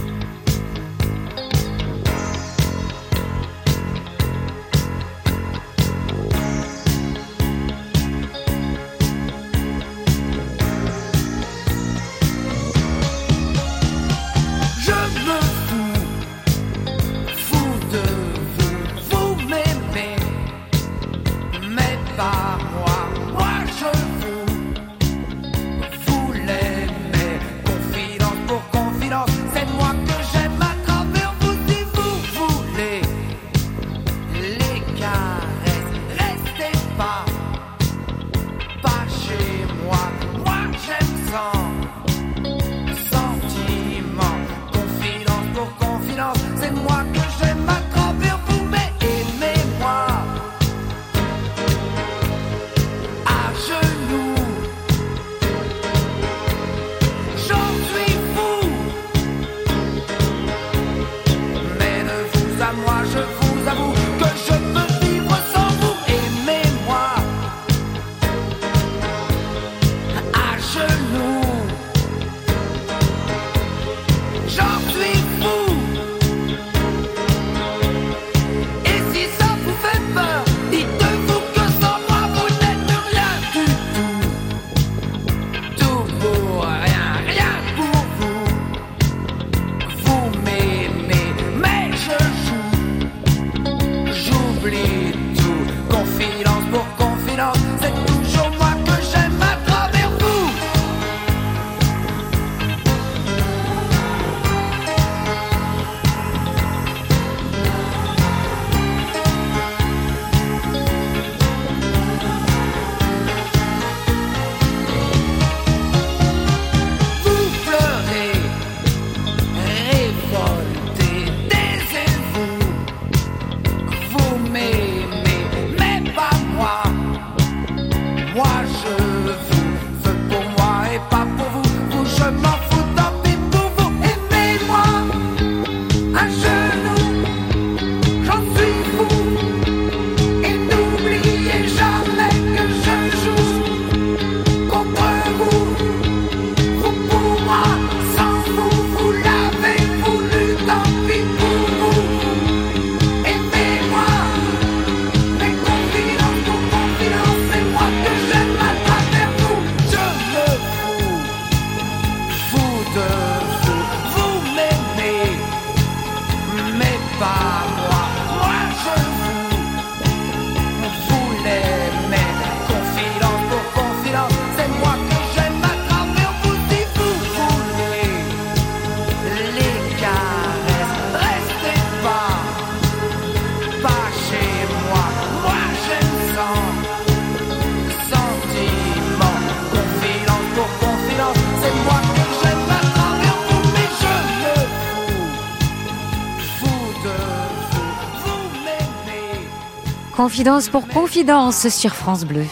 Confidence 200.15 200.69
pour 200.69 200.87
confidence 200.87 201.67
sur 201.67 201.93
France 201.93 202.23
Bleu. 202.23 202.45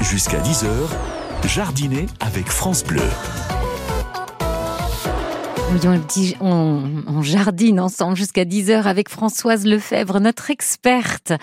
Jusqu'à 0.00 0.38
10h, 0.38 0.66
jardiner 1.46 2.06
avec 2.18 2.46
France 2.46 2.82
Bleu. 2.82 3.02
Oui, 5.70 6.34
on, 6.40 7.20
jardine 7.20 7.78
ensemble 7.78 8.16
jusqu'à 8.16 8.44
10h 8.44 8.84
avec 8.84 9.10
Françoise 9.10 9.66
Lefebvre, 9.66 10.18
notre 10.18 10.50
experte. 10.50 11.34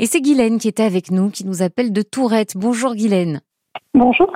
Et 0.00 0.06
c'est 0.06 0.20
Guylaine 0.20 0.58
qui 0.58 0.66
était 0.66 0.82
avec 0.82 1.12
nous, 1.12 1.30
qui 1.30 1.46
nous 1.46 1.62
appelle 1.62 1.92
de 1.92 2.02
Tourette. 2.02 2.54
Bonjour 2.56 2.96
Guylaine. 2.96 3.42
Bonjour. 3.94 4.32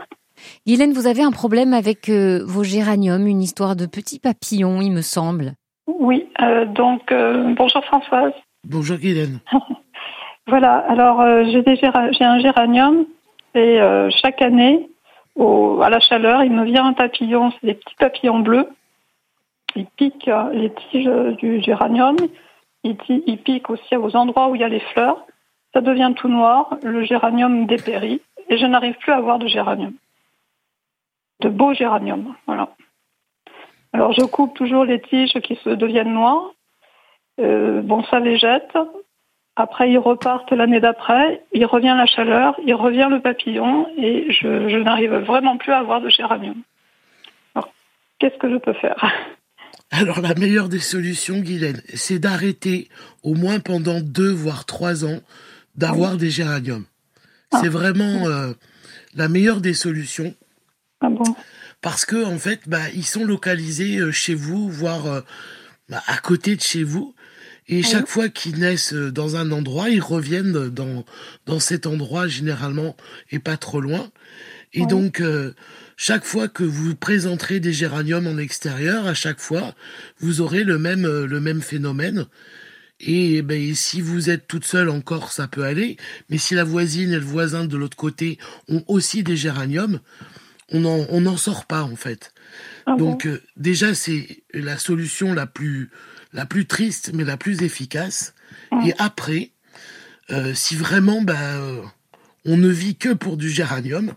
Guylaine, 0.65 0.93
vous 0.93 1.09
avez 1.09 1.23
un 1.23 1.33
problème 1.33 1.75
avec 1.75 2.09
euh, 2.09 2.45
vos 2.47 2.63
géraniums, 2.63 3.27
une 3.27 3.43
histoire 3.43 3.75
de 3.75 3.87
petits 3.87 4.21
papillons, 4.21 4.81
il 4.81 4.93
me 4.93 5.03
semble. 5.03 5.55
Oui, 5.89 6.29
euh, 6.41 6.67
donc 6.67 7.11
euh, 7.11 7.53
bonjour 7.57 7.85
Françoise. 7.87 8.33
Bonjour 8.65 8.97
Guylaine. 8.97 9.41
Voilà, 10.51 10.79
alors 10.79 11.21
euh, 11.21 11.45
j'ai 11.45 12.25
un 12.25 12.41
géranium 12.41 13.07
et 13.55 13.81
euh, 13.81 14.11
chaque 14.11 14.43
année, 14.43 14.91
à 15.39 15.89
la 15.89 16.01
chaleur, 16.01 16.43
il 16.43 16.51
me 16.51 16.65
vient 16.65 16.87
un 16.87 16.93
papillon, 16.93 17.53
c'est 17.53 17.69
des 17.69 17.75
petits 17.75 17.95
papillons 17.95 18.41
bleus. 18.41 18.69
Il 19.77 19.87
pique 19.87 20.27
euh, 20.27 20.51
les 20.53 20.73
tiges 20.91 21.37
du 21.37 21.63
géranium, 21.63 22.17
il, 22.83 22.97
il 23.09 23.39
pique 23.39 23.71
aussi 23.71 23.95
aux 23.95 24.17
endroits 24.17 24.49
où 24.49 24.57
il 24.57 24.61
y 24.61 24.65
a 24.65 24.69
les 24.69 24.81
fleurs. 24.81 25.25
Ça 25.73 25.83
devient 25.83 26.15
tout 26.17 26.29
noir, 26.29 26.79
le 26.83 27.05
géranium 27.05 27.67
dépérit 27.67 28.21
et 28.49 28.59
je 28.59 28.67
n'arrive 28.67 28.97
plus 28.97 29.13
à 29.13 29.19
avoir 29.19 29.39
de 29.39 29.47
géranium. 29.47 29.93
De 31.43 31.49
beaux 31.49 31.75
géraniums, 31.75 32.35
voilà. 32.49 32.71
Alors 33.93 34.11
je 34.15 34.25
coupe 34.25 34.55
toujours 34.55 34.85
les 34.85 35.01
tiges 35.01 35.39
qui 35.45 35.55
se 35.63 35.71
deviennent 35.71 36.13
noires. 36.13 36.51
bon, 37.39 38.03
ça 38.11 38.19
végète. 38.19 38.77
Après, 39.61 39.91
ils 39.91 39.99
repartent 39.99 40.53
l'année 40.53 40.81
d'après, 40.81 41.45
il 41.53 41.67
revient 41.67 41.95
la 41.95 42.07
chaleur, 42.07 42.59
il 42.65 42.75
revient 42.75 43.09
le 43.11 43.21
papillon, 43.21 43.87
et 43.99 44.33
je, 44.33 44.79
n'arrive 44.79 45.13
vraiment 45.17 45.59
plus 45.59 45.71
à 45.71 45.81
avoir 45.81 46.01
de 46.01 46.09
géranium. 46.09 46.57
Alors, 47.55 47.71
qu'est-ce 48.19 48.39
que 48.39 48.51
je 48.51 48.57
peux 48.57 48.73
faire? 48.73 49.05
Alors, 49.91 50.23
la 50.23 50.35
meilleure 50.35 50.71
des 50.71 50.79
solutions, 50.79 51.41
Guylaine, 51.41 51.83
c'est 51.93 52.19
d'arrêter, 52.19 52.89
au 53.23 53.35
moins 53.35 53.61
pendant 53.61 54.01
deux, 54.01 54.31
voire 54.31 54.65
trois 54.65 55.05
ans, 55.05 55.21
d'avoir 55.75 56.17
des 56.17 56.31
géraniums. 56.31 56.87
Ah. 57.53 57.59
C'est 57.61 57.69
vraiment 57.69 58.27
euh, 58.29 58.55
la 59.15 59.29
meilleure 59.29 59.61
des 59.61 59.75
solutions. 59.75 60.35
Ah 61.03 61.11
bon? 61.11 61.35
Parce 61.83 62.07
que, 62.07 62.25
en 62.25 62.39
fait, 62.39 62.67
bah, 62.67 62.89
ils 62.95 63.05
sont 63.05 63.27
localisés 63.27 63.99
euh, 63.99 64.11
chez 64.11 64.35
vous, 64.35 64.71
voire 64.71 65.07
euh, 65.07 65.21
bah, 65.91 66.01
à 66.07 66.17
côté 66.17 66.57
de 66.57 66.63
chez 66.63 66.83
vous. 66.83 67.15
Et 67.73 67.85
chaque 67.85 68.09
fois 68.09 68.29
qu'ils 68.29 68.59
naissent 68.59 68.93
euh, 68.93 69.13
dans 69.13 69.37
un 69.37 69.53
endroit, 69.53 69.91
ils 69.91 70.03
reviennent 70.03 70.69
dans, 70.71 71.05
dans 71.47 71.61
cet 71.61 71.87
endroit 71.87 72.27
généralement 72.27 72.97
et 73.31 73.39
pas 73.39 73.57
trop 73.57 73.81
loin. 73.81 74.11
Et 74.73 74.87
donc, 74.87 75.21
euh, 75.21 75.55
chaque 75.97 76.25
fois 76.25 76.49
que 76.49 76.65
vous 76.65 76.97
présenterez 76.97 77.61
des 77.61 77.73
géraniums 77.73 78.27
en 78.27 78.39
extérieur, 78.39 79.07
à 79.07 79.15
chaque 79.15 79.39
fois, 79.39 79.77
vous 80.19 80.41
aurez 80.41 80.65
le 80.65 80.79
même, 80.79 81.05
euh, 81.05 81.29
le 81.29 81.41
même 81.41 81.63
phénomène. 81.63 82.27
Et 82.99 83.41
ben, 83.43 83.73
si 83.77 84.01
vous 84.01 84.31
êtes 84.31 84.49
toute 84.49 84.65
seule 84.65 84.91
encore, 84.91 85.31
ça 85.31 85.47
peut 85.47 85.63
aller. 85.63 85.97
Mais 86.29 86.39
si 86.39 86.57
la 86.57 86.65
voisine 86.65 87.13
et 87.13 87.21
le 87.21 87.25
voisin 87.25 87.67
de 87.67 87.77
l'autre 87.77 87.97
côté 87.97 88.39
ont 88.69 88.83
aussi 88.89 89.23
des 89.23 89.37
géraniums, 89.37 90.01
on 90.73 90.81
n'en 90.81 91.07
on 91.09 91.25
en 91.27 91.37
sort 91.37 91.67
pas 91.67 91.83
en 91.83 91.97
fait. 91.97 92.33
Ah 92.87 92.97
donc 92.97 93.27
déjà, 93.57 93.95
c'est 93.95 94.43
la 94.53 94.77
solution 94.77 95.33
la 95.33 95.47
plus 95.47 95.91
la 96.33 96.47
plus 96.47 96.67
triste, 96.67 97.11
mais 97.15 97.25
la 97.25 97.37
plus 97.37 97.63
efficace. 97.63 98.35
Et 98.87 98.95
après, 98.99 99.51
euh, 100.31 100.55
si 100.55 100.77
vraiment 100.77 101.23
bah, 101.23 101.57
euh, 101.57 101.83
on 102.45 102.57
ne 102.57 102.69
vit 102.69 102.97
que 102.97 103.13
pour 103.13 103.37
du 103.37 103.51
géranium, 103.51 104.13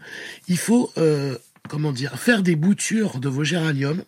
il 0.47 0.57
faut 0.57 0.91
euh, 0.97 1.37
comment 1.69 1.91
dire 1.91 2.19
faire 2.19 2.43
des 2.43 2.55
boutures 2.55 3.19
de 3.19 3.29
vos 3.29 3.43
géraniums 3.43 4.03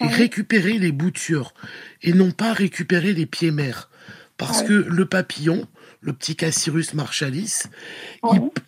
et 0.00 0.06
récupérer 0.06 0.78
les 0.78 0.92
boutures 0.92 1.54
et 2.02 2.12
non 2.12 2.30
pas 2.30 2.52
récupérer 2.52 3.12
les 3.12 3.26
pieds 3.26 3.50
mères. 3.50 3.90
Parce 4.36 4.62
que 4.64 4.72
le 4.72 5.06
papillon, 5.06 5.68
le 6.00 6.12
petit 6.12 6.34
Cassirus 6.34 6.92
marchalis, 6.94 7.62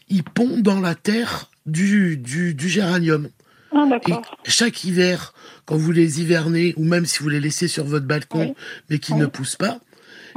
il, 0.08 0.22
pond 0.22 0.60
dans 0.60 0.80
la 0.80 0.94
terre 0.94 1.50
du, 1.66 2.16
du, 2.16 2.54
du 2.54 2.68
géranium. 2.68 3.28
Ah, 3.76 4.22
et 4.44 4.50
chaque 4.50 4.84
hiver, 4.84 5.34
quand 5.64 5.76
vous 5.76 5.92
les 5.92 6.20
hivernez, 6.20 6.74
ou 6.76 6.84
même 6.84 7.06
si 7.06 7.22
vous 7.22 7.28
les 7.28 7.40
laissez 7.40 7.68
sur 7.68 7.84
votre 7.84 8.06
balcon, 8.06 8.54
mais 8.88 8.98
qu'ils 8.98 9.16
ne 9.16 9.26
poussent 9.26 9.56
pas, 9.56 9.80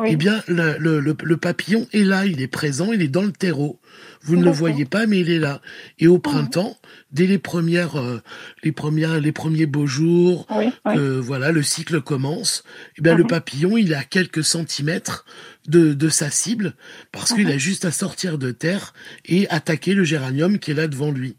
eh 0.06 0.16
bien, 0.16 0.42
le, 0.48 0.78
le, 0.78 1.00
le, 1.00 1.38
papillon 1.38 1.88
est 1.92 2.04
là, 2.04 2.26
il 2.26 2.42
est 2.42 2.48
présent, 2.48 2.92
il 2.94 3.02
est 3.02 3.10
dans 3.10 3.22
le 3.22 3.32
terreau. 3.32 3.80
Vous 4.22 4.36
ne 4.36 4.44
le 4.44 4.52
voyez 4.52 4.86
pas, 4.86 5.06
mais 5.06 5.20
il 5.20 5.30
est 5.30 5.40
là. 5.40 5.62
Et 5.98 6.08
au 6.08 6.20
printemps, 6.20 6.78
dès 7.12 7.26
les 7.26 7.38
premières, 7.38 7.98
euh, 7.98 8.22
les 8.64 8.72
premières, 8.72 9.20
les 9.20 9.32
premiers 9.32 9.66
beaux 9.66 9.88
jours, 9.88 10.48
voilà, 10.86 11.52
le 11.52 11.64
cycle 11.64 12.02
commence. 12.02 12.64
Eh 12.98 13.02
bien, 13.02 13.16
le 13.16 13.26
papillon, 13.26 13.78
il 13.78 13.92
est 13.92 13.96
à 13.96 14.04
quelques 14.04 14.44
centimètres 14.44 15.26
de, 15.70 15.94
de 15.94 16.10
sa 16.10 16.30
cible, 16.30 16.74
parce 17.12 17.34
qu'il 17.34 17.50
a 17.50 17.58
juste 17.58 17.86
à 17.86 17.92
sortir 17.92 18.38
de 18.38 18.52
terre 18.52 18.94
et 19.26 19.48
attaquer 19.50 19.94
le 19.94 20.04
géranium 20.04 20.60
qui 20.60 20.72
est 20.72 20.74
là 20.74 20.88
devant 20.88 21.12
lui. 21.12 21.36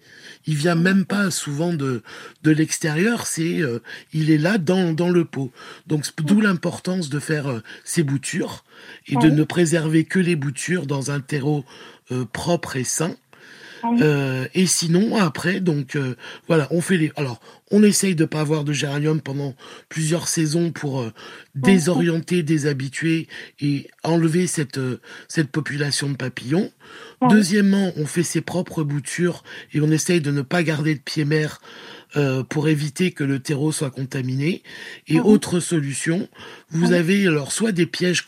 Il 0.46 0.54
vient 0.54 0.76
même 0.76 1.04
pas 1.04 1.30
souvent 1.30 1.74
de 1.74 2.02
de 2.42 2.50
l'extérieur, 2.50 3.26
c'est 3.26 3.60
euh, 3.60 3.80
il 4.12 4.30
est 4.30 4.38
là 4.38 4.56
dans 4.56 4.92
dans 4.92 5.10
le 5.10 5.24
pot. 5.24 5.52
Donc 5.86 6.06
d'où 6.18 6.40
l'importance 6.40 7.10
de 7.10 7.18
faire 7.18 7.48
euh, 7.48 7.60
ces 7.84 8.02
boutures 8.02 8.64
et 9.06 9.16
de 9.16 9.28
ne 9.28 9.44
préserver 9.44 10.04
que 10.04 10.18
les 10.18 10.36
boutures 10.36 10.86
dans 10.86 11.10
un 11.10 11.20
terreau 11.20 11.64
euh, 12.12 12.24
propre 12.24 12.76
et 12.76 12.84
sain. 12.84 13.16
Euh, 13.84 14.46
et 14.54 14.66
sinon, 14.66 15.16
après, 15.16 15.60
donc 15.60 15.96
euh, 15.96 16.16
voilà, 16.46 16.68
on 16.70 16.80
fait 16.80 16.96
les. 16.96 17.12
Alors, 17.16 17.40
on 17.70 17.82
essaye 17.82 18.14
de 18.14 18.24
pas 18.24 18.40
avoir 18.40 18.64
de 18.64 18.72
géranium 18.72 19.20
pendant 19.20 19.54
plusieurs 19.88 20.28
saisons 20.28 20.70
pour 20.72 21.00
euh, 21.00 21.12
désorienter, 21.54 22.42
déshabituer 22.42 23.28
et 23.60 23.88
enlever 24.02 24.46
cette 24.46 24.80
cette 25.28 25.50
population 25.50 26.08
de 26.10 26.16
papillons. 26.16 26.70
Deuxièmement, 27.28 27.92
on 27.96 28.06
fait 28.06 28.22
ses 28.22 28.40
propres 28.40 28.82
boutures 28.82 29.44
et 29.72 29.80
on 29.80 29.90
essaye 29.90 30.20
de 30.20 30.30
ne 30.30 30.42
pas 30.42 30.62
garder 30.62 30.94
de 30.94 31.00
pied 31.00 31.24
mère 31.24 31.60
pour 32.48 32.68
éviter 32.68 33.12
que 33.12 33.22
le 33.22 33.38
terreau 33.38 33.70
soit 33.70 33.90
contaminé. 33.90 34.62
Et 35.06 35.20
autre 35.20 35.60
solution, 35.60 36.28
vous 36.70 36.92
avez 36.92 37.26
alors 37.26 37.52
soit 37.52 37.72
des 37.72 37.86
pièges 37.86 38.24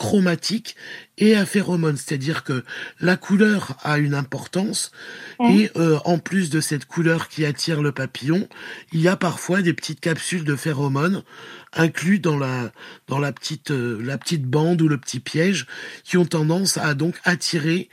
chromatique 0.00 0.76
et 1.18 1.36
à 1.36 1.44
phéromone, 1.44 1.98
c'est-à-dire 1.98 2.42
que 2.42 2.64
la 3.00 3.18
couleur 3.18 3.76
a 3.82 3.98
une 3.98 4.14
importance 4.14 4.92
et 5.40 5.70
euh, 5.76 5.98
en 6.06 6.18
plus 6.18 6.48
de 6.48 6.62
cette 6.62 6.86
couleur 6.86 7.28
qui 7.28 7.44
attire 7.44 7.82
le 7.82 7.92
papillon, 7.92 8.48
il 8.92 9.02
y 9.02 9.08
a 9.08 9.16
parfois 9.16 9.60
des 9.60 9.74
petites 9.74 10.00
capsules 10.00 10.44
de 10.44 10.56
phéromones 10.56 11.22
inclus 11.74 12.18
dans 12.18 12.38
la 12.38 12.72
dans 13.08 13.18
la 13.18 13.30
petite 13.30 13.72
euh, 13.72 14.00
la 14.02 14.16
petite 14.16 14.46
bande 14.46 14.80
ou 14.80 14.88
le 14.88 14.96
petit 14.96 15.20
piège 15.20 15.66
qui 16.02 16.16
ont 16.16 16.24
tendance 16.24 16.78
à 16.78 16.94
donc 16.94 17.16
attirer 17.24 17.90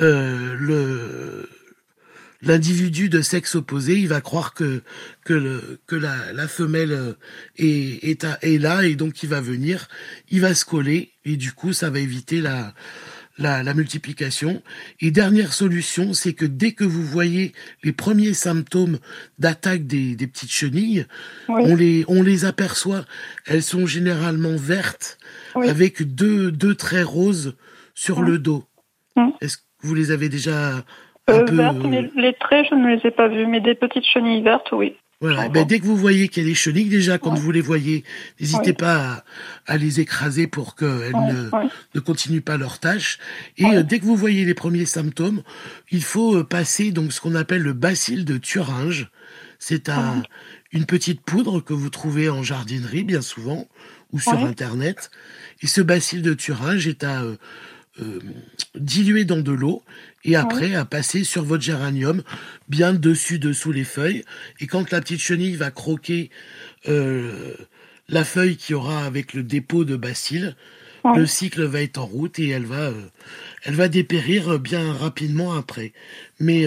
euh, 0.00 0.54
le 0.56 1.48
l'individu 2.42 3.08
de 3.08 3.20
sexe 3.22 3.54
opposé, 3.54 3.98
il 3.98 4.08
va 4.08 4.20
croire 4.20 4.54
que 4.54 4.82
que, 5.24 5.34
le, 5.34 5.80
que 5.86 5.96
la, 5.96 6.32
la 6.32 6.48
femelle 6.48 6.92
euh, 6.92 7.12
est, 7.56 8.04
est, 8.04 8.26
est, 8.42 8.58
là 8.58 8.84
et 8.84 8.94
donc 8.94 9.22
il 9.22 9.28
va 9.28 9.40
venir, 9.40 9.88
il 10.30 10.40
va 10.40 10.54
se 10.54 10.64
coller 10.64 11.12
et 11.24 11.36
du 11.36 11.52
coup 11.52 11.72
ça 11.72 11.90
va 11.90 11.98
éviter 11.98 12.40
la, 12.40 12.74
la, 13.38 13.62
la 13.62 13.74
multiplication. 13.74 14.62
Et 15.00 15.10
dernière 15.10 15.52
solution, 15.52 16.12
c'est 16.12 16.34
que 16.34 16.44
dès 16.44 16.72
que 16.72 16.84
vous 16.84 17.02
voyez 17.02 17.52
les 17.82 17.92
premiers 17.92 18.34
symptômes 18.34 18.98
d'attaque 19.38 19.86
des, 19.86 20.16
des, 20.16 20.26
petites 20.26 20.50
chenilles, 20.50 21.06
on, 21.48 21.74
les, 21.74 22.04
on 22.08 22.22
les 22.22 22.44
aperçoit. 22.44 23.04
Elles 23.46 23.62
sont 23.62 23.86
généralement 23.86 24.56
vertes 24.56 25.18
avec 25.54 26.02
deux, 26.14 26.50
deux 26.50 26.74
traits 26.74 27.06
roses 27.06 27.56
sur 27.94 28.22
le 28.22 28.38
dos. 28.38 28.64
Est-ce 29.40 29.56
que 29.56 29.62
vous 29.82 29.94
les 29.94 30.10
avez 30.10 30.28
déjà 30.28 30.84
euh, 31.28 31.44
vertes, 31.50 31.84
mais 31.84 32.10
les 32.16 32.34
traits, 32.34 32.66
je 32.70 32.74
ne 32.74 32.94
les 32.94 33.06
ai 33.06 33.10
pas 33.10 33.28
vus, 33.28 33.46
mais 33.46 33.60
des 33.60 33.74
petites 33.74 34.04
chenilles 34.04 34.42
vertes, 34.42 34.70
oui. 34.72 34.96
Voilà. 35.20 35.48
Ben, 35.48 35.66
dès 35.66 35.80
que 35.80 35.84
vous 35.84 35.96
voyez 35.96 36.28
qu'il 36.28 36.44
y 36.44 36.46
a 36.46 36.48
des 36.48 36.54
chenilles, 36.54 36.88
déjà, 36.88 37.18
quand 37.18 37.34
vous 37.34 37.50
les 37.50 37.60
voyez, 37.60 38.04
n'hésitez 38.38 38.72
pas 38.72 39.24
à, 39.66 39.76
les 39.76 39.98
écraser 39.98 40.46
pour 40.46 40.76
qu'elles 40.76 41.12
ne, 41.12 41.50
ne, 41.94 42.00
continuent 42.00 42.40
pas 42.40 42.56
leur 42.56 42.78
tâche. 42.78 43.18
Et 43.56 43.64
euh, 43.64 43.82
dès 43.82 43.98
que 43.98 44.04
vous 44.04 44.14
voyez 44.14 44.44
les 44.44 44.54
premiers 44.54 44.86
symptômes, 44.86 45.42
il 45.90 46.04
faut 46.04 46.36
euh, 46.36 46.44
passer 46.44 46.92
donc 46.92 47.12
ce 47.12 47.20
qu'on 47.20 47.34
appelle 47.34 47.62
le 47.62 47.72
bacille 47.72 48.24
de 48.24 48.38
Thuringe. 48.38 49.10
C'est 49.58 49.88
un, 49.88 50.22
une 50.70 50.86
petite 50.86 51.20
poudre 51.20 51.60
que 51.60 51.72
vous 51.72 51.90
trouvez 51.90 52.28
en 52.28 52.44
jardinerie 52.44 53.02
bien 53.02 53.22
souvent 53.22 53.66
ou 54.12 54.20
sur 54.20 54.38
Internet. 54.38 55.10
Et 55.62 55.66
ce 55.66 55.80
bacille 55.80 56.22
de 56.22 56.34
Thuringe 56.34 56.86
est 56.86 57.02
à 57.02 57.22
euh, 57.22 58.20
diluer 58.76 59.24
dans 59.24 59.40
de 59.40 59.50
l'eau 59.50 59.82
et 60.28 60.36
après 60.36 60.74
à 60.74 60.84
passer 60.84 61.24
sur 61.24 61.42
votre 61.42 61.62
géranium 61.62 62.22
bien 62.68 62.92
dessus 62.92 63.38
dessous 63.38 63.72
les 63.72 63.84
feuilles. 63.84 64.24
Et 64.60 64.66
quand 64.66 64.90
la 64.90 65.00
petite 65.00 65.20
chenille 65.20 65.56
va 65.56 65.70
croquer 65.70 66.30
euh, 66.86 67.54
la 68.08 68.24
feuille 68.24 68.56
qui 68.56 68.74
aura 68.74 69.04
avec 69.06 69.32
le 69.32 69.42
dépôt 69.42 69.84
de 69.84 69.96
bacille 69.96 70.54
le 71.16 71.26
cycle 71.26 71.62
va 71.64 71.80
être 71.80 71.96
en 71.96 72.04
route 72.04 72.38
et 72.38 72.48
elle 72.48 72.66
va 72.66 72.88
euh, 72.88 73.06
elle 73.62 73.74
va 73.74 73.88
dépérir 73.88 74.58
bien 74.58 74.92
rapidement 74.92 75.54
après. 75.54 75.92
Mais 76.38 76.66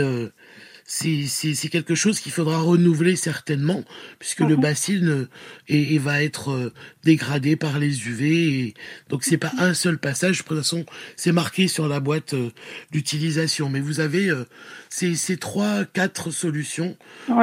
c'est 0.94 1.70
quelque 1.70 1.96
chose 1.96 2.20
qu'il 2.20 2.32
faudra 2.34 2.60
renouveler 2.60 3.16
certainement, 3.16 3.82
puisque 4.20 4.42
le 4.42 4.56
mhm. 4.56 4.62
bacille 4.62 5.02
ne, 5.02 5.26
et, 5.70 5.98
va 5.98 6.22
être 6.22 6.52
euh, 6.52 6.74
dégradé 7.04 7.56
par 7.56 7.80
les 7.80 8.08
UV. 8.08 8.26
Et, 8.26 8.74
donc 9.10 9.24
c'est 9.24 9.38
pas 9.38 9.52
un 9.58 9.74
seul 9.74 9.98
passage. 9.98 10.40
De 10.40 10.44
toute 10.44 10.58
façon, 10.58 10.86
c'est 11.16 11.32
marqué 11.32 11.68
sur 11.68 11.88
la 11.88 12.00
boîte 12.02 12.34
euh, 12.34 12.50
d'utilisation. 12.92 13.70
Mais 13.70 13.80
vous 13.80 14.02
avez 14.02 14.30
euh, 14.30 14.46
ces, 14.90 15.16
ces, 15.16 15.38
trois, 15.38 15.86
quatre 15.86 16.30
solutions 16.30 16.98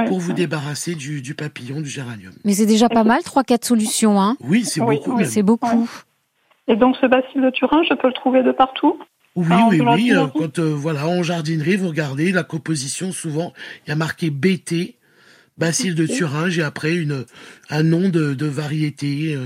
pour 0.06 0.20
vous 0.20 0.34
débarrasser 0.34 0.94
du, 0.94 1.22
du, 1.22 1.34
papillon, 1.34 1.80
du 1.80 1.88
géranium. 1.88 2.34
Mais 2.44 2.52
c'est 2.52 2.66
déjà 2.66 2.88
pas 2.88 3.04
mal, 3.04 3.22
trois, 3.22 3.44
quatre 3.44 3.64
solutions. 3.64 4.20
Hein? 4.20 4.37
Oui, 4.40 4.64
c'est 4.64 4.80
beaucoup. 4.80 5.24
C'est 5.24 5.42
beaucoup. 5.42 5.88
Et 6.68 6.76
donc 6.76 6.96
ce 7.00 7.06
bacille 7.06 7.40
de 7.40 7.48
Turin, 7.48 7.82
je 7.88 7.94
peux 7.94 8.08
le 8.08 8.12
trouver 8.12 8.42
de 8.42 8.52
partout? 8.52 9.00
Oui, 9.42 9.57
oui, 9.70 9.81
oui. 9.81 10.12
Euh, 10.12 10.27
quand 10.27 10.59
euh, 10.59 10.74
voilà, 10.74 11.07
en 11.07 11.22
jardinerie, 11.22 11.77
vous 11.77 11.88
regardez 11.88 12.33
la 12.33 12.42
composition, 12.42 13.12
souvent, 13.12 13.53
il 13.87 13.90
y 13.90 13.92
a 13.92 13.96
marqué 13.96 14.31
BT, 14.31 14.96
Bacille 15.57 15.94
de 15.94 16.07
Thuringe, 16.07 16.59
et 16.59 16.62
après 16.62 16.94
une, 16.94 17.24
un 17.70 17.83
nom 17.83 18.09
de, 18.09 18.35
de 18.35 18.46
variété. 18.46 19.37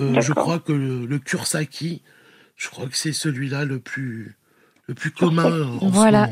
Euh, 0.00 0.20
je 0.20 0.32
crois 0.32 0.58
que 0.58 0.72
le, 0.72 1.06
le 1.06 1.18
Kursaki, 1.18 2.02
je 2.56 2.68
crois 2.68 2.86
que 2.86 2.96
c'est 2.96 3.12
celui-là 3.12 3.64
le 3.64 3.78
plus 3.78 4.36
le 4.86 4.94
plus 4.94 5.10
commun. 5.10 5.78
voilà. 5.80 6.28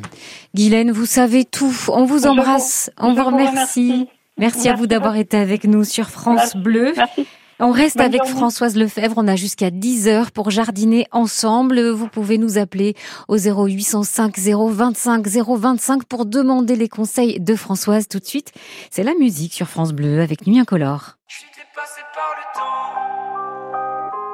Guylaine, 0.54 0.90
vous 0.90 1.06
savez 1.06 1.44
tout. 1.44 1.74
On 1.88 2.04
vous 2.04 2.26
embrasse. 2.26 2.90
on 2.98 3.14
vous 3.14 3.24
remercie. 3.24 4.08
Merci, 4.38 4.68
à 4.68 4.74
vous 4.74 4.86
d'avoir 4.86 5.16
été 5.16 5.36
avec 5.36 5.64
nous 5.64 5.84
sur 5.84 6.10
France 6.10 6.56
Bleu. 6.56 6.92
Merci. 6.96 7.26
On 7.64 7.70
reste 7.70 8.00
avec 8.00 8.24
Françoise 8.24 8.74
Lefebvre. 8.76 9.14
On 9.18 9.28
a 9.28 9.36
jusqu'à 9.36 9.70
10 9.70 10.08
heures 10.08 10.32
pour 10.32 10.50
jardiner 10.50 11.06
ensemble. 11.12 11.90
Vous 11.90 12.08
pouvez 12.08 12.36
nous 12.36 12.58
appeler 12.58 12.96
au 13.28 13.36
0805 13.36 14.36
025 14.36 15.28
025 15.28 16.02
pour 16.04 16.26
demander 16.26 16.74
les 16.74 16.88
conseils 16.88 17.38
de 17.38 17.54
Françoise 17.54 18.08
tout 18.08 18.18
de 18.18 18.24
suite. 18.24 18.50
C'est 18.90 19.04
la 19.04 19.14
musique 19.14 19.54
sur 19.54 19.68
France 19.68 19.92
Bleu 19.92 20.20
avec 20.20 20.44
Nuit 20.48 20.58
Incolore. 20.58 21.18
Je 21.28 21.36
suis 21.36 21.50
dépassé 21.50 22.00
par 22.16 22.34
le 22.36 22.42
temps. 22.58 22.94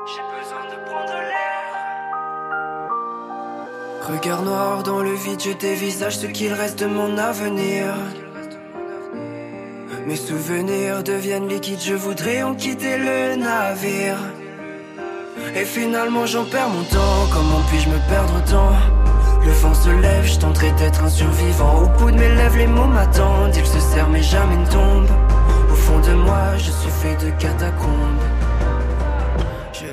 J'ai 0.07 0.23
besoin 0.41 0.65
de 0.65 0.77
prendre 0.89 1.13
l'air. 1.13 1.69
Regard 4.09 4.43
noir 4.43 4.83
dans 4.85 5.03
le 5.03 5.13
vide, 5.13 5.43
je 5.45 5.53
dévisage 5.53 6.17
ce 6.17 6.29
qu'il 6.29 6.55
reste 6.55 6.79
de 6.79 6.87
mon 6.87 7.19
avenir. 7.19 7.95
Mes 10.07 10.17
souvenirs 10.17 11.03
deviennent 11.03 11.49
liquides, 11.49 11.83
je 11.83 11.95
voudrais 11.95 12.43
en 12.43 12.55
quitter 12.55 12.99
le 12.99 13.37
navire. 13.37 14.19
Et 15.57 15.65
finalement 15.65 16.27
j'en 16.27 16.45
perds 16.45 16.69
mon 16.69 16.83
temps, 16.85 17.27
comment 17.33 17.61
puis-je 17.69 17.89
me 17.89 17.99
perdre 18.09 18.35
autant? 18.37 18.73
Le 19.45 19.53
vent 19.53 19.75
se 19.75 19.89
lève, 19.89 20.25
je 20.25 20.39
tenterai 20.39 20.73
d'être 20.73 21.03
un 21.05 21.09
survivant. 21.09 21.83
Au 21.83 21.89
bout 21.99 22.11
de 22.11 22.17
mes 22.19 22.35
lèvres, 22.35 22.59
les 22.59 22.67
mots 22.67 22.87
m'attendent, 22.87 23.57
ils 23.57 23.67
se 23.67 23.81
serrent 23.81 24.11
mais 24.11 24.23
jamais 24.23 24.57
ne 24.57 24.67
tombent. 24.67 25.11
Au 25.71 25.75
fond 25.75 25.99
de 26.01 26.15
moi, 26.15 26.57
je 26.57 26.71
suis 26.71 26.91
fait 26.91 27.17
de 27.25 27.31
catacombes. 27.39 28.38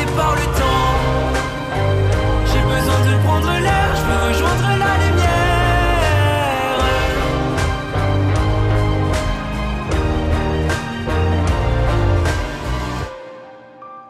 suis 0.00 0.06
dépassé 0.06 0.16
par 0.16 0.34
le 0.34 0.42
temps. 0.42 0.96
J'ai 2.46 2.62
besoin 2.62 3.00
de 3.06 3.22
prendre 3.24 3.52
l'air, 3.60 3.96
je 3.96 4.02
veux 4.02 4.28
rejoindre 4.28 4.68
la 4.78 4.94
lumière. 5.06 5.30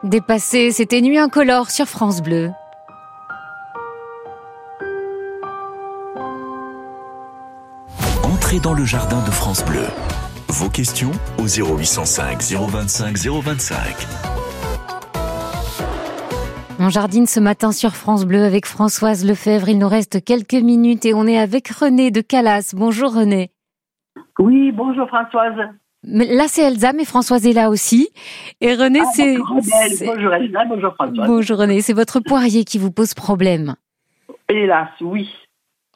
Dépassé, 0.02 0.72
c'était 0.72 1.00
Nuit 1.00 1.18
incolore 1.18 1.70
sur 1.70 1.86
France 1.86 2.22
Bleu. 2.22 2.50
Entrez 8.22 8.58
dans 8.60 8.72
le 8.72 8.84
jardin 8.84 9.22
de 9.24 9.30
France 9.30 9.64
Bleu. 9.64 9.86
Vos 10.48 10.68
questions 10.68 11.12
au 11.38 11.46
0805 11.46 12.42
025 12.42 13.16
025. 13.16 14.49
On 16.82 16.88
jardine 16.88 17.26
ce 17.26 17.40
matin 17.40 17.72
sur 17.72 17.94
France 17.94 18.24
Bleu 18.24 18.42
avec 18.42 18.64
Françoise 18.64 19.26
Lefebvre. 19.26 19.68
Il 19.68 19.78
nous 19.78 19.88
reste 19.88 20.24
quelques 20.24 20.54
minutes 20.54 21.04
et 21.04 21.12
on 21.12 21.26
est 21.26 21.38
avec 21.38 21.68
René 21.68 22.10
de 22.10 22.22
Calas. 22.22 22.72
Bonjour 22.74 23.12
René. 23.14 23.50
Oui, 24.38 24.72
bonjour 24.72 25.06
Françoise. 25.08 25.56
Là 26.02 26.44
c'est 26.48 26.62
Elsa, 26.62 26.94
mais 26.94 27.04
Françoise 27.04 27.46
est 27.46 27.52
là 27.52 27.68
aussi. 27.68 28.08
Et 28.62 28.74
René, 28.74 29.00
Ah, 29.02 29.10
c'est... 29.14 29.36
bonjour, 29.36 29.56
Adèle. 29.58 29.92
c'est- 29.96 30.06
Bonjour 30.06 30.32
Elsa, 30.32 30.64
bonjour 30.64 30.94
Françoise. 30.94 31.26
Bonjour 31.28 31.58
René, 31.58 31.82
c'est 31.82 31.92
votre 31.92 32.20
poirier 32.20 32.64
qui 32.64 32.78
vous 32.78 32.90
pose 32.90 33.12
problème. 33.12 33.74
Hélas, 34.48 34.88
oui. 35.02 35.28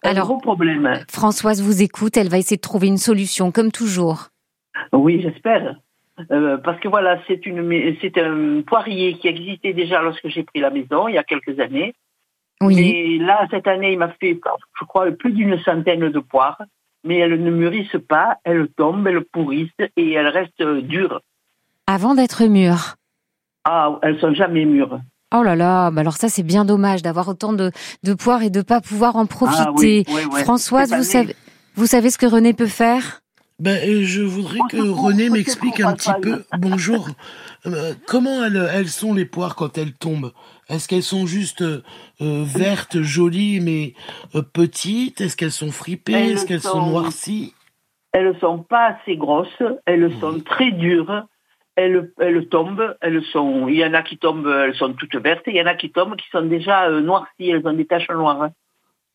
Un 0.03 0.11
Alors- 0.11 0.27
gros 0.27 0.37
problème. 0.39 1.01
Françoise 1.11 1.63
vous 1.63 1.81
écoute, 1.81 2.19
elle 2.19 2.29
va 2.29 2.37
essayer 2.37 2.57
de 2.59 2.61
trouver 2.61 2.89
une 2.89 2.99
solution, 2.99 3.51
comme 3.51 3.73
toujours. 3.73 4.29
Oui, 4.93 5.23
j'espère. 5.23 5.77
Euh, 6.31 6.59
parce 6.59 6.79
que 6.81 6.89
voilà, 6.89 7.19
c'est 7.27 7.45
une, 7.47 7.97
c'est 8.01 8.17
un 8.19 8.63
poirier 8.63 9.15
qui 9.15 9.29
existait 9.29 9.73
déjà 9.73 10.01
lorsque 10.01 10.29
j'ai 10.29 10.45
pris 10.45 10.61
la 10.61 10.71
maison 10.71 11.09
il 11.09 11.15
y 11.15 11.19
a 11.19 11.25
quelques 11.25 11.59
années. 11.59 11.95
Oui. 12.61 12.79
Et 12.79 13.19
là, 13.19 13.47
cette 13.51 13.67
année, 13.67 13.93
il 13.93 13.99
m'a 13.99 14.11
fait, 14.21 14.39
je 14.81 14.85
crois, 14.85 15.11
plus 15.11 15.33
d'une 15.33 15.59
centaine 15.63 16.09
de 16.11 16.19
poires. 16.21 16.63
Mais 17.07 17.19
elles 17.19 17.43
ne 17.43 17.51
mûrissent 17.51 18.01
pas, 18.09 18.39
elles 18.45 18.69
tombent, 18.77 19.07
elles 19.07 19.25
pourrissent 19.25 19.69
et 19.97 20.13
elles 20.13 20.29
restent 20.29 20.63
dures. 20.63 21.21
Avant 21.87 22.15
d'être 22.15 22.45
mûr. 22.47 22.95
Ah, 23.65 23.99
elles 24.03 24.19
sont 24.21 24.33
jamais 24.33 24.65
mûres. 24.65 25.01
Oh 25.35 25.43
là 25.43 25.57
là, 25.57 25.91
bah 25.91 26.01
alors 26.03 26.15
ça 26.17 26.29
c'est 26.29 26.43
bien 26.45 26.65
dommage 26.65 27.03
d'avoir 27.03 27.29
autant 27.29 27.53
de, 27.53 27.73
de 28.05 28.15
poires 28.15 28.43
et 28.43 28.51
de 28.51 28.63
pas 28.63 28.81
pouvoir 28.81 29.17
en 29.17 29.25
Ah 29.25 29.27
profiter. 29.27 29.69
oui, 29.77 30.05
oui, 30.09 30.23
oui. 30.33 30.41
Françoise, 30.43 30.95
vous 30.95 31.03
savez, 31.03 31.35
vous 31.75 31.87
savez 31.87 32.09
ce 32.11 32.17
que 32.19 32.27
René 32.27 32.55
peut 32.55 32.67
faire? 32.69 33.21
Ben, 33.61 34.03
je 34.03 34.23
voudrais 34.23 34.59
que 34.69 34.77
René 34.77 35.31
m'explique 35.31 35.81
un 35.81 35.95
petit 35.95 36.11
peu. 36.21 36.45
Bonjour. 36.59 37.09
Euh, 37.67 37.95
comment 38.07 38.45
elles, 38.45 38.69
elles 38.75 38.89
sont 38.91 39.15
les 39.15 39.25
poires 39.25 39.55
quand 39.57 39.79
elles 39.79 39.95
tombent? 39.95 40.33
Est-ce 40.69 40.87
qu'elles 40.87 41.03
sont 41.03 41.25
juste 41.25 41.63
euh, 41.63 41.81
vertes, 42.21 43.01
jolies, 43.01 43.61
mais 43.61 43.95
euh, 44.35 44.43
petites? 44.43 45.23
Est-ce 45.23 45.35
qu'elles 45.35 45.51
sont 45.51 45.71
fripées? 45.73 46.13
Est-ce 46.13 46.45
qu'elles 46.45 46.61
sont 46.61 46.73
sont- 46.73 46.91
noircies? 46.91 47.55
Elles 48.13 48.39
sont 48.39 48.59
pas 48.59 48.89
assez 48.89 49.17
grosses, 49.17 49.63
elles 49.87 50.13
sont 50.21 50.41
très 50.41 50.73
dures, 50.73 51.27
elles, 51.75 52.13
elles 52.21 52.47
tombent, 52.51 52.95
elles 53.01 53.25
sont, 53.33 53.67
il 53.67 53.77
y 53.77 53.85
en 53.87 53.95
a 53.95 54.03
qui 54.03 54.19
tombent, 54.19 54.47
elles 54.47 54.75
sont 54.75 54.93
toutes 54.93 55.17
vertes, 55.17 55.45
il 55.47 55.57
y 55.57 55.63
en 55.63 55.67
a 55.67 55.75
qui 55.75 55.91
tombent 55.91 56.17
qui 56.17 56.29
sont 56.31 56.43
déjà 56.45 56.91
noircies, 56.91 57.49
elles 57.49 57.67
ont 57.67 57.73
des 57.73 57.87
taches 57.87 58.11
noires. 58.11 58.51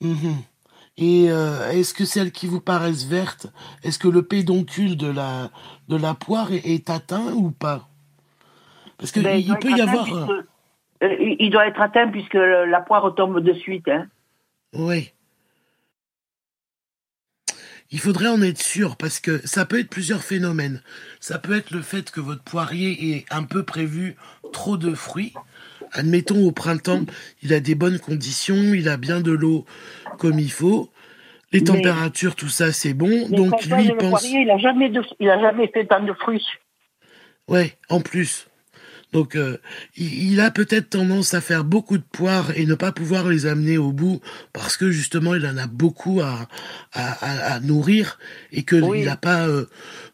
Mhm. 0.01 0.37
Et 1.01 1.31
euh, 1.31 1.71
est-ce 1.71 1.93
que 1.93 2.03
celles 2.03 2.31
qui 2.33 2.45
vous 2.45 2.59
paraissent 2.59 3.05
vertes, 3.05 3.47
est-ce 3.83 3.97
que 3.97 4.09
le 4.09 4.21
pédoncule 4.21 4.97
de 4.97 5.07
la, 5.09 5.49
de 5.87 5.95
la 5.95 6.13
poire 6.13 6.51
est, 6.51 6.65
est 6.65 6.89
atteint 6.89 7.31
ou 7.33 7.51
pas? 7.51 7.87
Parce 8.97 9.13
qu'il 9.13 9.23
Ben, 9.23 9.37
il 9.39 9.57
peut 9.59 9.71
y 9.71 9.79
avoir... 9.81 10.03
puisque- 10.03 10.45
euh, 11.01 11.15
il 11.21 11.37
il 11.39 11.49
doit 11.51 11.67
être 11.67 11.79
atteint 11.79 12.09
puisque 12.09 12.33
la 12.33 12.81
poire 12.81 13.15
tombe 13.15 13.39
de 13.39 13.53
suite. 13.53 13.87
Hein. 13.87 14.07
Oui. 14.73 15.13
Il 17.91 17.99
faudrait 17.99 18.27
en 18.27 18.41
être 18.41 18.61
sûr 18.61 18.97
parce 18.97 19.19
que 19.19 19.39
ça 19.47 19.65
peut 19.65 19.79
être 19.79 19.89
plusieurs 19.89 20.21
phénomènes. 20.21 20.83
Ça 21.21 21.39
peut 21.39 21.57
être 21.57 21.71
le 21.71 21.81
fait 21.81 22.11
que 22.11 22.19
votre 22.19 22.43
poirier 22.43 23.15
ait 23.15 23.25
un 23.31 23.43
peu 23.43 23.63
prévu 23.63 24.15
trop 24.51 24.77
de 24.77 24.93
fruits. 24.93 25.33
Admettons 25.91 26.45
au 26.45 26.51
printemps, 26.51 27.05
il 27.41 27.53
a 27.53 27.59
des 27.59 27.75
bonnes 27.75 27.99
conditions, 27.99 28.73
il 28.73 28.87
a 28.89 28.97
bien 28.97 29.21
de 29.21 29.31
l'eau 29.31 29.65
comme 30.17 30.39
il 30.39 30.51
faut. 30.51 30.89
Les 31.51 31.59
Mais- 31.61 31.65
températures, 31.65 32.35
tout 32.35 32.47
ça, 32.49 32.71
c'est 32.71 32.93
bon. 32.93 33.27
Donc 33.29 33.65
lui, 33.65 33.85
il 33.85 33.95
pense... 33.95 34.21
poirier, 34.21 34.41
il 34.41 34.51
a 34.51 34.57
jamais, 34.59 34.89
de- 34.89 35.01
il 35.19 35.29
a 35.29 35.39
jamais 35.41 35.67
fait 35.73 35.85
tant 35.85 36.03
de 36.03 36.13
fruits. 36.13 36.45
Ouais, 37.47 37.75
en 37.89 38.01
plus. 38.01 38.45
Donc, 39.11 39.35
euh, 39.35 39.57
il, 39.97 40.33
il 40.33 40.39
a 40.39 40.51
peut-être 40.51 40.91
tendance 40.91 41.33
à 41.33 41.41
faire 41.41 41.63
beaucoup 41.63 41.97
de 41.97 42.03
poires 42.03 42.55
et 42.55 42.67
ne 42.67 42.75
pas 42.75 42.91
pouvoir 42.91 43.27
les 43.27 43.47
amener 43.47 43.79
au 43.79 43.91
bout 43.91 44.21
parce 44.53 44.77
que 44.77 44.91
justement, 44.91 45.33
il 45.33 45.43
en 45.47 45.57
a 45.57 45.65
beaucoup 45.65 46.21
à, 46.21 46.47
à, 46.93 47.11
à- 47.25 47.53
à 47.55 47.59
nourrir 47.59 48.19
et 48.51 48.61
que 48.61 48.75
Oui. 48.75 48.99
il 48.99 49.05
n'a 49.05 49.17
pas 49.17 49.47
euh, 49.47 49.65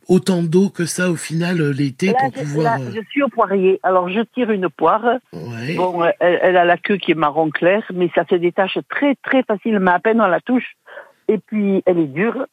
autant 0.07 0.43
d'eau 0.43 0.69
que 0.69 0.85
ça 0.85 1.09
au 1.09 1.15
final 1.15 1.61
euh, 1.61 1.71
l'été 1.71 2.13
pour 2.13 2.31
je, 2.35 2.41
pouvoir. 2.41 2.77
là, 2.79 2.83
euh, 2.83 2.91
je 2.95 3.01
suis 3.09 3.23
au 3.23 3.29
poirier. 3.29 3.79
Alors, 3.83 4.09
je 4.09 4.21
tire 4.33 4.51
une 4.51 4.69
poire. 4.69 5.03
ouais. 5.33 5.75
Bon, 5.75 6.03
euh, 6.03 6.09
elle, 6.19 6.39
elle 6.41 6.57
a 6.57 6.65
la 6.65 6.77
queue 6.77 6.97
qui 6.97 7.11
est 7.11 7.15
marron 7.15 7.49
clair, 7.49 7.83
mais 7.93 8.09
ça 8.15 8.23
se 8.29 8.35
détache 8.35 8.77
très, 8.89 9.15
très 9.23 9.43
facilement. 9.43 9.91
À 9.91 9.99
peine 9.99 10.21
on 10.21 10.27
la 10.27 10.41
touche. 10.41 10.75
Et 11.27 11.37
puis, 11.39 11.81
elle 11.85 11.99
est 11.99 12.07
dure. 12.07 12.45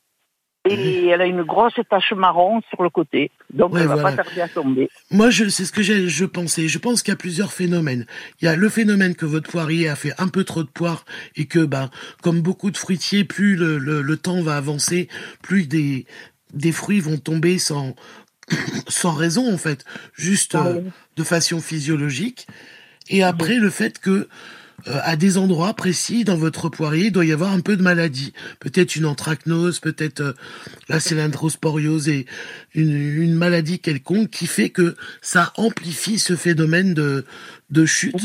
Et 0.64 1.08
elle 1.08 1.20
a 1.20 1.26
une 1.26 1.42
grosse 1.42 1.74
tache 1.90 2.12
marron 2.12 2.60
sur 2.70 2.84
le 2.84 2.88
côté. 2.88 3.32
Donc, 3.52 3.72
Ouais, 3.74 3.80
elle 3.80 3.88
va 3.88 3.96
voilà. 3.96 4.16
pas 4.16 4.22
tarder 4.22 4.42
à 4.42 4.46
tomber. 4.48 4.88
Moi, 5.10 5.28
je, 5.30 5.48
c'est 5.48 5.64
ce 5.64 5.72
que 5.72 5.82
j'ai, 5.82 6.06
je 6.08 6.24
pensais. 6.24 6.68
Je 6.68 6.78
pense 6.78 7.02
qu'il 7.02 7.10
y 7.10 7.14
a 7.14 7.18
plusieurs 7.18 7.52
phénomènes. 7.52 8.06
Il 8.40 8.44
y 8.44 8.48
a 8.48 8.54
le 8.54 8.68
phénomène 8.68 9.16
que 9.16 9.26
votre 9.26 9.50
poirier 9.50 9.88
a 9.88 9.96
fait 9.96 10.12
un 10.18 10.28
peu 10.28 10.44
trop 10.44 10.62
de 10.62 10.68
poires 10.68 11.04
et 11.34 11.46
que, 11.46 11.64
ben, 11.64 11.90
comme 12.22 12.42
beaucoup 12.42 12.70
de 12.70 12.76
fruitiers, 12.76 13.24
plus 13.24 13.56
le, 13.56 13.76
le, 13.78 14.02
le 14.02 14.16
temps 14.16 14.40
va 14.40 14.56
avancer, 14.56 15.08
plus 15.42 15.66
des, 15.66 16.06
des 16.52 16.72
fruits 16.72 17.00
vont 17.00 17.18
tomber 17.18 17.58
sans, 17.58 17.94
sans 18.88 19.12
raison, 19.12 19.52
en 19.52 19.58
fait. 19.58 19.84
Juste 20.14 20.54
Ah 20.54 20.66
euh, 20.66 20.80
oui. 20.82 20.90
de 21.16 21.24
façon 21.24 21.60
physiologique. 21.60 22.46
Et 23.08 23.22
après, 23.22 23.56
le 23.56 23.70
fait 23.70 23.98
que, 23.98 24.28
euh, 24.88 24.98
à 25.02 25.16
des 25.16 25.38
endroits 25.38 25.74
précis 25.74 26.24
dans 26.24 26.36
votre 26.36 26.68
poirier, 26.68 27.06
il 27.06 27.12
doit 27.12 27.24
y 27.24 27.32
avoir 27.32 27.52
un 27.52 27.60
peu 27.60 27.76
de 27.76 27.82
maladie. 27.82 28.32
Peut-être 28.58 28.96
une 28.96 29.06
anthracnose, 29.06 29.80
peut-être 29.80 30.20
euh, 30.20 30.32
la 30.88 30.98
cylindrosporiose 30.98 32.08
et 32.08 32.26
une, 32.74 32.96
une 32.96 33.34
maladie 33.34 33.78
quelconque 33.78 34.30
qui 34.30 34.46
fait 34.46 34.70
que 34.70 34.96
ça 35.20 35.52
amplifie 35.56 36.18
ce 36.18 36.36
phénomène 36.36 36.94
de, 36.94 37.24
de 37.70 37.86
chute. 37.86 38.16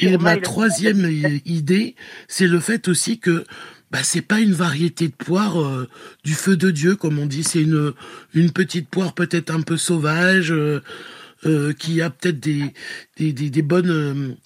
Et 0.00 0.16
ma 0.18 0.36
troisième 0.36 1.08
idée, 1.44 1.94
c'est 2.28 2.48
le 2.48 2.60
fait 2.60 2.88
aussi 2.88 3.18
que 3.18 3.44
bah, 3.92 4.02
c'est 4.02 4.22
pas 4.22 4.40
une 4.40 4.54
variété 4.54 5.06
de 5.08 5.14
poire 5.14 5.60
euh, 5.60 5.88
du 6.24 6.34
feu 6.34 6.56
de 6.56 6.70
Dieu, 6.72 6.96
comme 6.96 7.18
on 7.18 7.26
dit. 7.26 7.44
C'est 7.44 7.62
une, 7.62 7.92
une 8.34 8.50
petite 8.50 8.88
poire 8.88 9.14
peut-être 9.14 9.50
un 9.54 9.60
peu 9.60 9.76
sauvage, 9.76 10.50
euh, 10.50 10.80
euh, 11.46 11.72
qui 11.72 12.00
a 12.00 12.10
peut-être 12.10 12.40
des, 12.40 12.72
des, 13.18 13.32
des, 13.32 13.50
des 13.50 13.62
bonnes... 13.62 14.36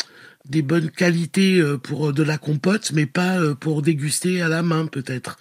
des 0.49 0.63
bonnes 0.63 0.91
qualités 0.91 1.61
pour 1.83 2.13
de 2.13 2.23
la 2.23 2.39
compote, 2.39 2.93
mais 2.95 3.07
pas 3.07 3.41
pour 3.59 3.83
déguster 3.83 4.43
à 4.43 4.49
la 4.49 4.63
main 4.63 4.87
peut-être. 4.87 5.39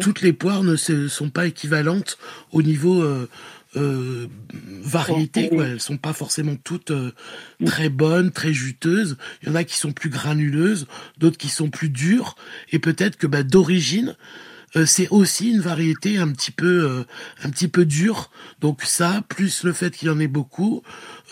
Toutes 0.00 0.20
les 0.22 0.32
poires 0.32 0.64
ne 0.64 0.74
se- 0.74 1.06
sont 1.06 1.30
pas 1.30 1.46
équivalentes 1.46 2.18
au 2.50 2.60
niveau 2.62 3.04
euh, 3.76 4.26
variété. 4.82 5.48
Oui. 5.50 5.56
Quoi. 5.56 5.66
Elles 5.68 5.80
sont 5.80 5.96
pas 5.98 6.12
forcément 6.12 6.56
toutes 6.56 6.90
euh, 6.90 7.12
très 7.64 7.88
bonnes, 7.88 8.30
très 8.30 8.52
juteuses. 8.52 9.16
Il 9.42 9.48
y 9.48 9.52
en 9.52 9.54
a 9.54 9.64
qui 9.64 9.76
sont 9.76 9.92
plus 9.92 10.10
granuleuses, 10.10 10.86
d'autres 11.18 11.38
qui 11.38 11.48
sont 11.48 11.70
plus 11.70 11.88
dures. 11.88 12.36
Et 12.72 12.78
peut-être 12.78 13.16
que 13.16 13.26
bah, 13.26 13.42
d'origine, 13.42 14.16
euh, 14.76 14.86
c'est 14.86 15.08
aussi 15.08 15.50
une 15.50 15.60
variété 15.60 16.18
un 16.18 16.28
petit 16.28 16.52
peu 16.52 16.84
euh, 16.84 17.04
un 17.42 17.50
petit 17.50 17.68
peu 17.68 17.84
dure. 17.84 18.30
Donc 18.60 18.82
ça, 18.82 19.22
plus 19.28 19.64
le 19.64 19.72
fait 19.72 19.96
qu'il 19.96 20.08
y 20.08 20.10
en 20.10 20.20
ait 20.20 20.28
beaucoup, 20.28 20.82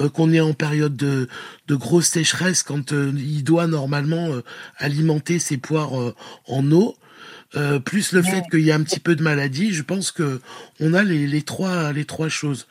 euh, 0.00 0.08
qu'on 0.08 0.32
est 0.32 0.40
en 0.40 0.54
période 0.54 0.96
de, 0.96 1.28
de 1.68 1.74
grosse 1.76 2.08
sécheresse 2.08 2.62
quand 2.62 2.92
euh, 2.92 3.12
il 3.16 3.44
doit 3.44 3.66
normalement 3.66 4.32
euh, 4.32 4.42
alimenter 4.76 5.38
ses 5.38 5.56
poires 5.56 6.00
euh, 6.00 6.14
en 6.46 6.70
eau. 6.72 6.96
Euh, 7.56 7.78
plus 7.78 8.12
le 8.12 8.22
fait 8.22 8.42
qu'il 8.50 8.60
y 8.60 8.72
a 8.72 8.74
un 8.74 8.82
petit 8.82 9.00
peu 9.00 9.16
de 9.16 9.22
maladie, 9.22 9.72
je 9.72 9.82
pense 9.82 10.12
que 10.12 10.40
on 10.80 10.94
a 10.94 11.02
les, 11.02 11.26
les 11.26 11.42
trois 11.42 11.92
les 11.92 12.04
trois 12.04 12.28
choses. 12.28 12.68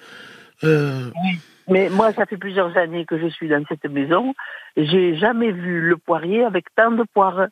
Euh, 0.64 1.10
Mais 1.68 1.90
moi, 1.90 2.14
ça 2.14 2.26
fait 2.26 2.38
plusieurs 2.38 2.76
années 2.78 3.06
que 3.06 3.20
je 3.20 3.28
suis 3.28 3.50
dans 3.50 3.64
cette 3.68 3.86
maison. 3.86 4.34
J'ai 4.76 5.18
jamais 5.18 5.52
vu 5.52 5.82
le 5.82 5.98
poirier 5.98 6.44
avec 6.44 6.66
tant 6.76 6.92
de 6.92 7.04
poires. 7.14 7.48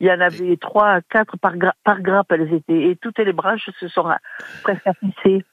Il 0.00 0.06
y 0.06 0.10
en 0.10 0.20
avait 0.20 0.56
trois, 0.56 1.00
quatre 1.10 1.36
par, 1.38 1.52
par 1.84 2.00
grappe, 2.00 2.32
elles 2.32 2.52
étaient. 2.52 2.90
Et 2.90 2.96
toutes 2.96 3.18
les 3.18 3.32
branches 3.32 3.68
se 3.78 3.88
sont 3.88 4.08
presque 4.62 4.86
affichées. 4.86 5.44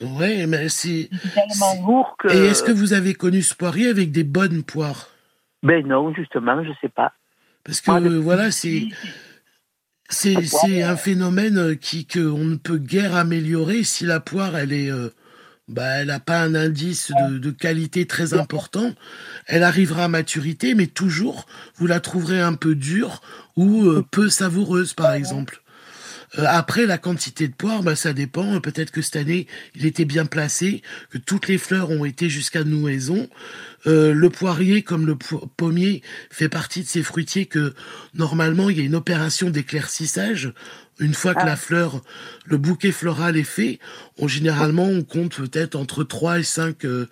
Ouais, 0.00 0.46
mais 0.46 0.68
c'est. 0.68 1.08
tellement 1.34 1.86
lourd 1.86 2.16
que. 2.18 2.28
Et 2.28 2.46
est-ce 2.48 2.62
que 2.62 2.72
vous 2.72 2.92
avez 2.92 3.14
connu 3.14 3.42
ce 3.42 3.54
poirier 3.54 3.88
avec 3.88 4.10
des 4.10 4.24
bonnes 4.24 4.62
poires? 4.62 5.08
Ben 5.62 5.86
non, 5.86 6.12
justement, 6.12 6.62
je 6.64 6.72
sais 6.80 6.88
pas. 6.88 7.12
Parce 7.64 7.80
que 7.80 8.18
voilà, 8.18 8.50
c'est. 8.50 8.88
C'est 10.12 10.82
un 10.82 10.96
phénomène 10.96 11.76
qui 11.76 12.06
qu'on 12.06 12.44
ne 12.44 12.56
peut 12.56 12.78
guère 12.78 13.16
améliorer 13.16 13.82
si 13.82 14.04
la 14.04 14.20
poire 14.20 14.56
elle 14.56 14.72
est 14.72 14.90
euh, 14.90 15.08
bah, 15.68 16.00
elle 16.00 16.08
n'a 16.08 16.20
pas 16.20 16.40
un 16.40 16.54
indice 16.54 17.12
de, 17.28 17.38
de, 17.38 17.50
qualité 17.50 18.06
très 18.06 18.34
important. 18.34 18.92
Elle 19.46 19.62
arrivera 19.62 20.04
à 20.04 20.08
maturité, 20.08 20.74
mais 20.74 20.86
toujours 20.86 21.46
vous 21.76 21.86
la 21.86 22.00
trouverez 22.00 22.40
un 22.40 22.54
peu 22.54 22.74
dure 22.74 23.22
ou 23.56 23.86
euh, 23.86 24.04
peu 24.10 24.28
savoureuse 24.28 24.92
par 24.92 25.12
exemple. 25.14 25.62
Euh, 26.38 26.44
après, 26.46 26.86
la 26.86 26.98
quantité 26.98 27.48
de 27.48 27.52
poire, 27.52 27.82
bah, 27.82 27.96
ça 27.96 28.12
dépend. 28.12 28.60
Peut-être 28.60 28.90
que 28.90 29.02
cette 29.02 29.16
année, 29.16 29.46
il 29.74 29.86
était 29.86 30.04
bien 30.04 30.26
placé, 30.26 30.82
que 31.10 31.18
toutes 31.18 31.48
les 31.48 31.58
fleurs 31.58 31.90
ont 31.90 32.04
été 32.04 32.28
jusqu'à 32.28 32.64
nouaison. 32.64 33.28
Euh, 33.86 34.14
le 34.14 34.30
poirier, 34.30 34.82
comme 34.82 35.06
le 35.06 35.16
pommier, 35.16 36.02
fait 36.30 36.48
partie 36.48 36.82
de 36.82 36.88
ces 36.88 37.02
fruitiers 37.02 37.46
que 37.46 37.74
normalement, 38.14 38.70
il 38.70 38.78
y 38.78 38.80
a 38.80 38.84
une 38.84 38.94
opération 38.94 39.50
d'éclaircissage 39.50 40.52
une 41.02 41.14
fois 41.14 41.34
que 41.34 41.40
ah. 41.40 41.46
la 41.46 41.56
fleur, 41.56 42.00
le 42.46 42.56
bouquet 42.58 42.92
floral 42.92 43.36
est 43.36 43.42
fait, 43.42 43.80
on, 44.18 44.28
généralement, 44.28 44.84
on 44.84 45.02
compte 45.02 45.36
peut-être 45.36 45.74
entre 45.74 46.04
3 46.04 46.38
et 46.38 46.42
5, 46.44 46.84
euh, 46.84 47.08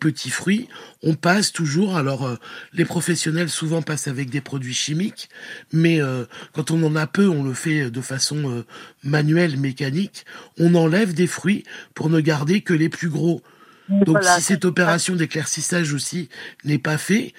petits 0.00 0.30
fruits. 0.30 0.68
On 1.02 1.14
passe 1.14 1.52
toujours, 1.52 1.96
alors 1.96 2.24
euh, 2.24 2.36
les 2.72 2.84
professionnels 2.84 3.50
souvent 3.50 3.82
passent 3.82 4.06
avec 4.06 4.30
des 4.30 4.40
produits 4.40 4.74
chimiques, 4.74 5.28
mais 5.72 6.00
euh, 6.00 6.24
quand 6.52 6.70
on 6.70 6.82
en 6.84 6.94
a 6.94 7.08
peu, 7.08 7.28
on 7.28 7.42
le 7.42 7.52
fait 7.52 7.90
de 7.90 8.00
façon 8.00 8.64
manuelle, 9.02 9.58
mécanique. 9.58 10.24
On 10.58 10.74
enlève 10.74 11.12
des 11.12 11.26
fruits 11.26 11.64
pour 11.94 12.08
ne 12.08 12.20
garder 12.20 12.60
que 12.60 12.74
les 12.74 12.88
plus 12.88 13.08
gros. 13.08 13.42
Donc 13.88 14.22
si 14.22 14.42
cette 14.42 14.64
opération 14.64 15.14
d'éclaircissage 15.14 15.92
aussi 15.92 16.28
n'est 16.64 16.78
pas 16.78 16.98
faite, 16.98 17.32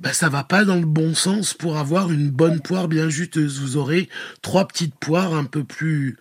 bah, 0.00 0.14
ça 0.14 0.30
va 0.30 0.44
pas 0.44 0.64
dans 0.64 0.76
le 0.76 0.86
bon 0.86 1.14
sens 1.14 1.52
pour 1.52 1.76
avoir 1.76 2.10
une 2.10 2.30
bonne 2.30 2.60
poire 2.60 2.88
bien 2.88 3.10
juteuse. 3.10 3.60
Vous 3.60 3.76
aurez 3.76 4.08
trois 4.40 4.66
petites 4.66 4.94
poires 4.94 5.34
un 5.34 5.44
peu 5.44 5.62
plus, 5.62 6.16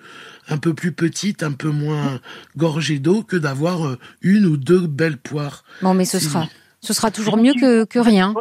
un 0.49 0.57
peu 0.57 0.73
plus 0.73 0.91
petites, 0.91 1.43
un 1.43 1.53
peu 1.53 1.69
moins 1.69 2.19
gorgées 2.57 2.99
d'eau 2.99 3.23
que 3.23 3.37
d'avoir 3.37 3.87
euh, 3.87 3.97
une 4.21 4.45
ou 4.45 4.57
deux 4.57 4.85
belles 4.85 5.17
poires. 5.17 5.63
Bon, 5.81 5.93
mais 5.93 6.03
ce 6.03 6.19
sera, 6.19 6.47
ce 6.81 6.93
sera 6.93 7.09
toujours 7.09 7.37
mieux 7.37 7.53
que, 7.53 7.85
que 7.85 7.99
rien. 7.99 8.33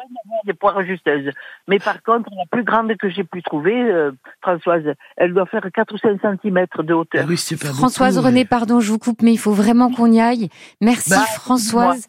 Des 0.44 0.54
poires 0.54 0.82
juteuses. 0.84 1.32
Mais 1.68 1.78
par 1.78 2.02
contre, 2.02 2.30
la 2.36 2.46
plus 2.50 2.64
grande 2.64 2.96
que 2.96 3.08
j'ai 3.08 3.24
pu 3.24 3.42
trouver, 3.42 3.74
euh, 3.74 4.10
Françoise, 4.42 4.82
elle 5.16 5.34
doit 5.34 5.46
faire 5.46 5.66
4 5.72 5.94
ou 5.94 5.98
5 5.98 6.20
cm 6.20 6.66
de 6.78 6.94
hauteur. 6.94 7.24
Ah 7.24 7.28
oui, 7.28 7.40
pas 7.60 7.68
Françoise 7.68 8.18
René, 8.18 8.44
pardon, 8.44 8.80
je 8.80 8.90
vous 8.90 8.98
coupe, 8.98 9.22
mais 9.22 9.32
il 9.32 9.38
faut 9.38 9.52
vraiment 9.52 9.90
qu'on 9.90 10.10
y 10.10 10.20
aille. 10.20 10.48
Merci 10.80 11.10
bah, 11.10 11.24
Françoise. 11.34 12.08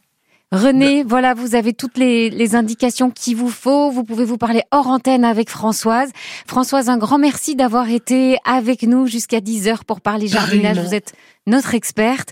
René, 0.52 1.04
voilà, 1.04 1.36
vous 1.36 1.54
avez 1.54 1.74
toutes 1.74 1.98
les, 1.98 2.56
indications 2.56 3.12
qu'il 3.12 3.36
vous 3.36 3.50
faut. 3.50 3.92
Vous 3.92 4.04
pouvez 4.04 4.26
vous 4.26 4.38
parler 4.38 4.64
hors 4.72 4.88
antenne 4.88 5.24
avec 5.24 5.48
Françoise. 5.50 6.10
Françoise, 6.48 6.90
un 6.90 6.98
grand 6.98 7.20
merci 7.20 7.56
d'avoir 7.56 7.90
été 7.90 8.38
avec 8.46 8.82
nous 8.82 9.06
jusqu'à 9.06 9.42
10 9.42 9.68
heures 9.68 9.86
pour 9.86 10.02
parler 10.02 10.28
jardinage. 10.28 10.80
Vous 10.80 10.96
êtes 10.96 11.14
notre 11.46 11.76
experte. 11.76 12.30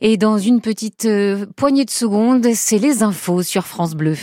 Et 0.00 0.16
dans 0.16 0.38
une 0.38 0.60
petite 0.60 1.04
euh, 1.04 1.46
poignée 1.56 1.84
de 1.84 1.90
secondes, 1.90 2.46
c'est 2.54 2.78
les 2.78 3.04
infos 3.04 3.42
sur 3.42 3.66
France 3.66 3.94
Bleu. 3.94 4.16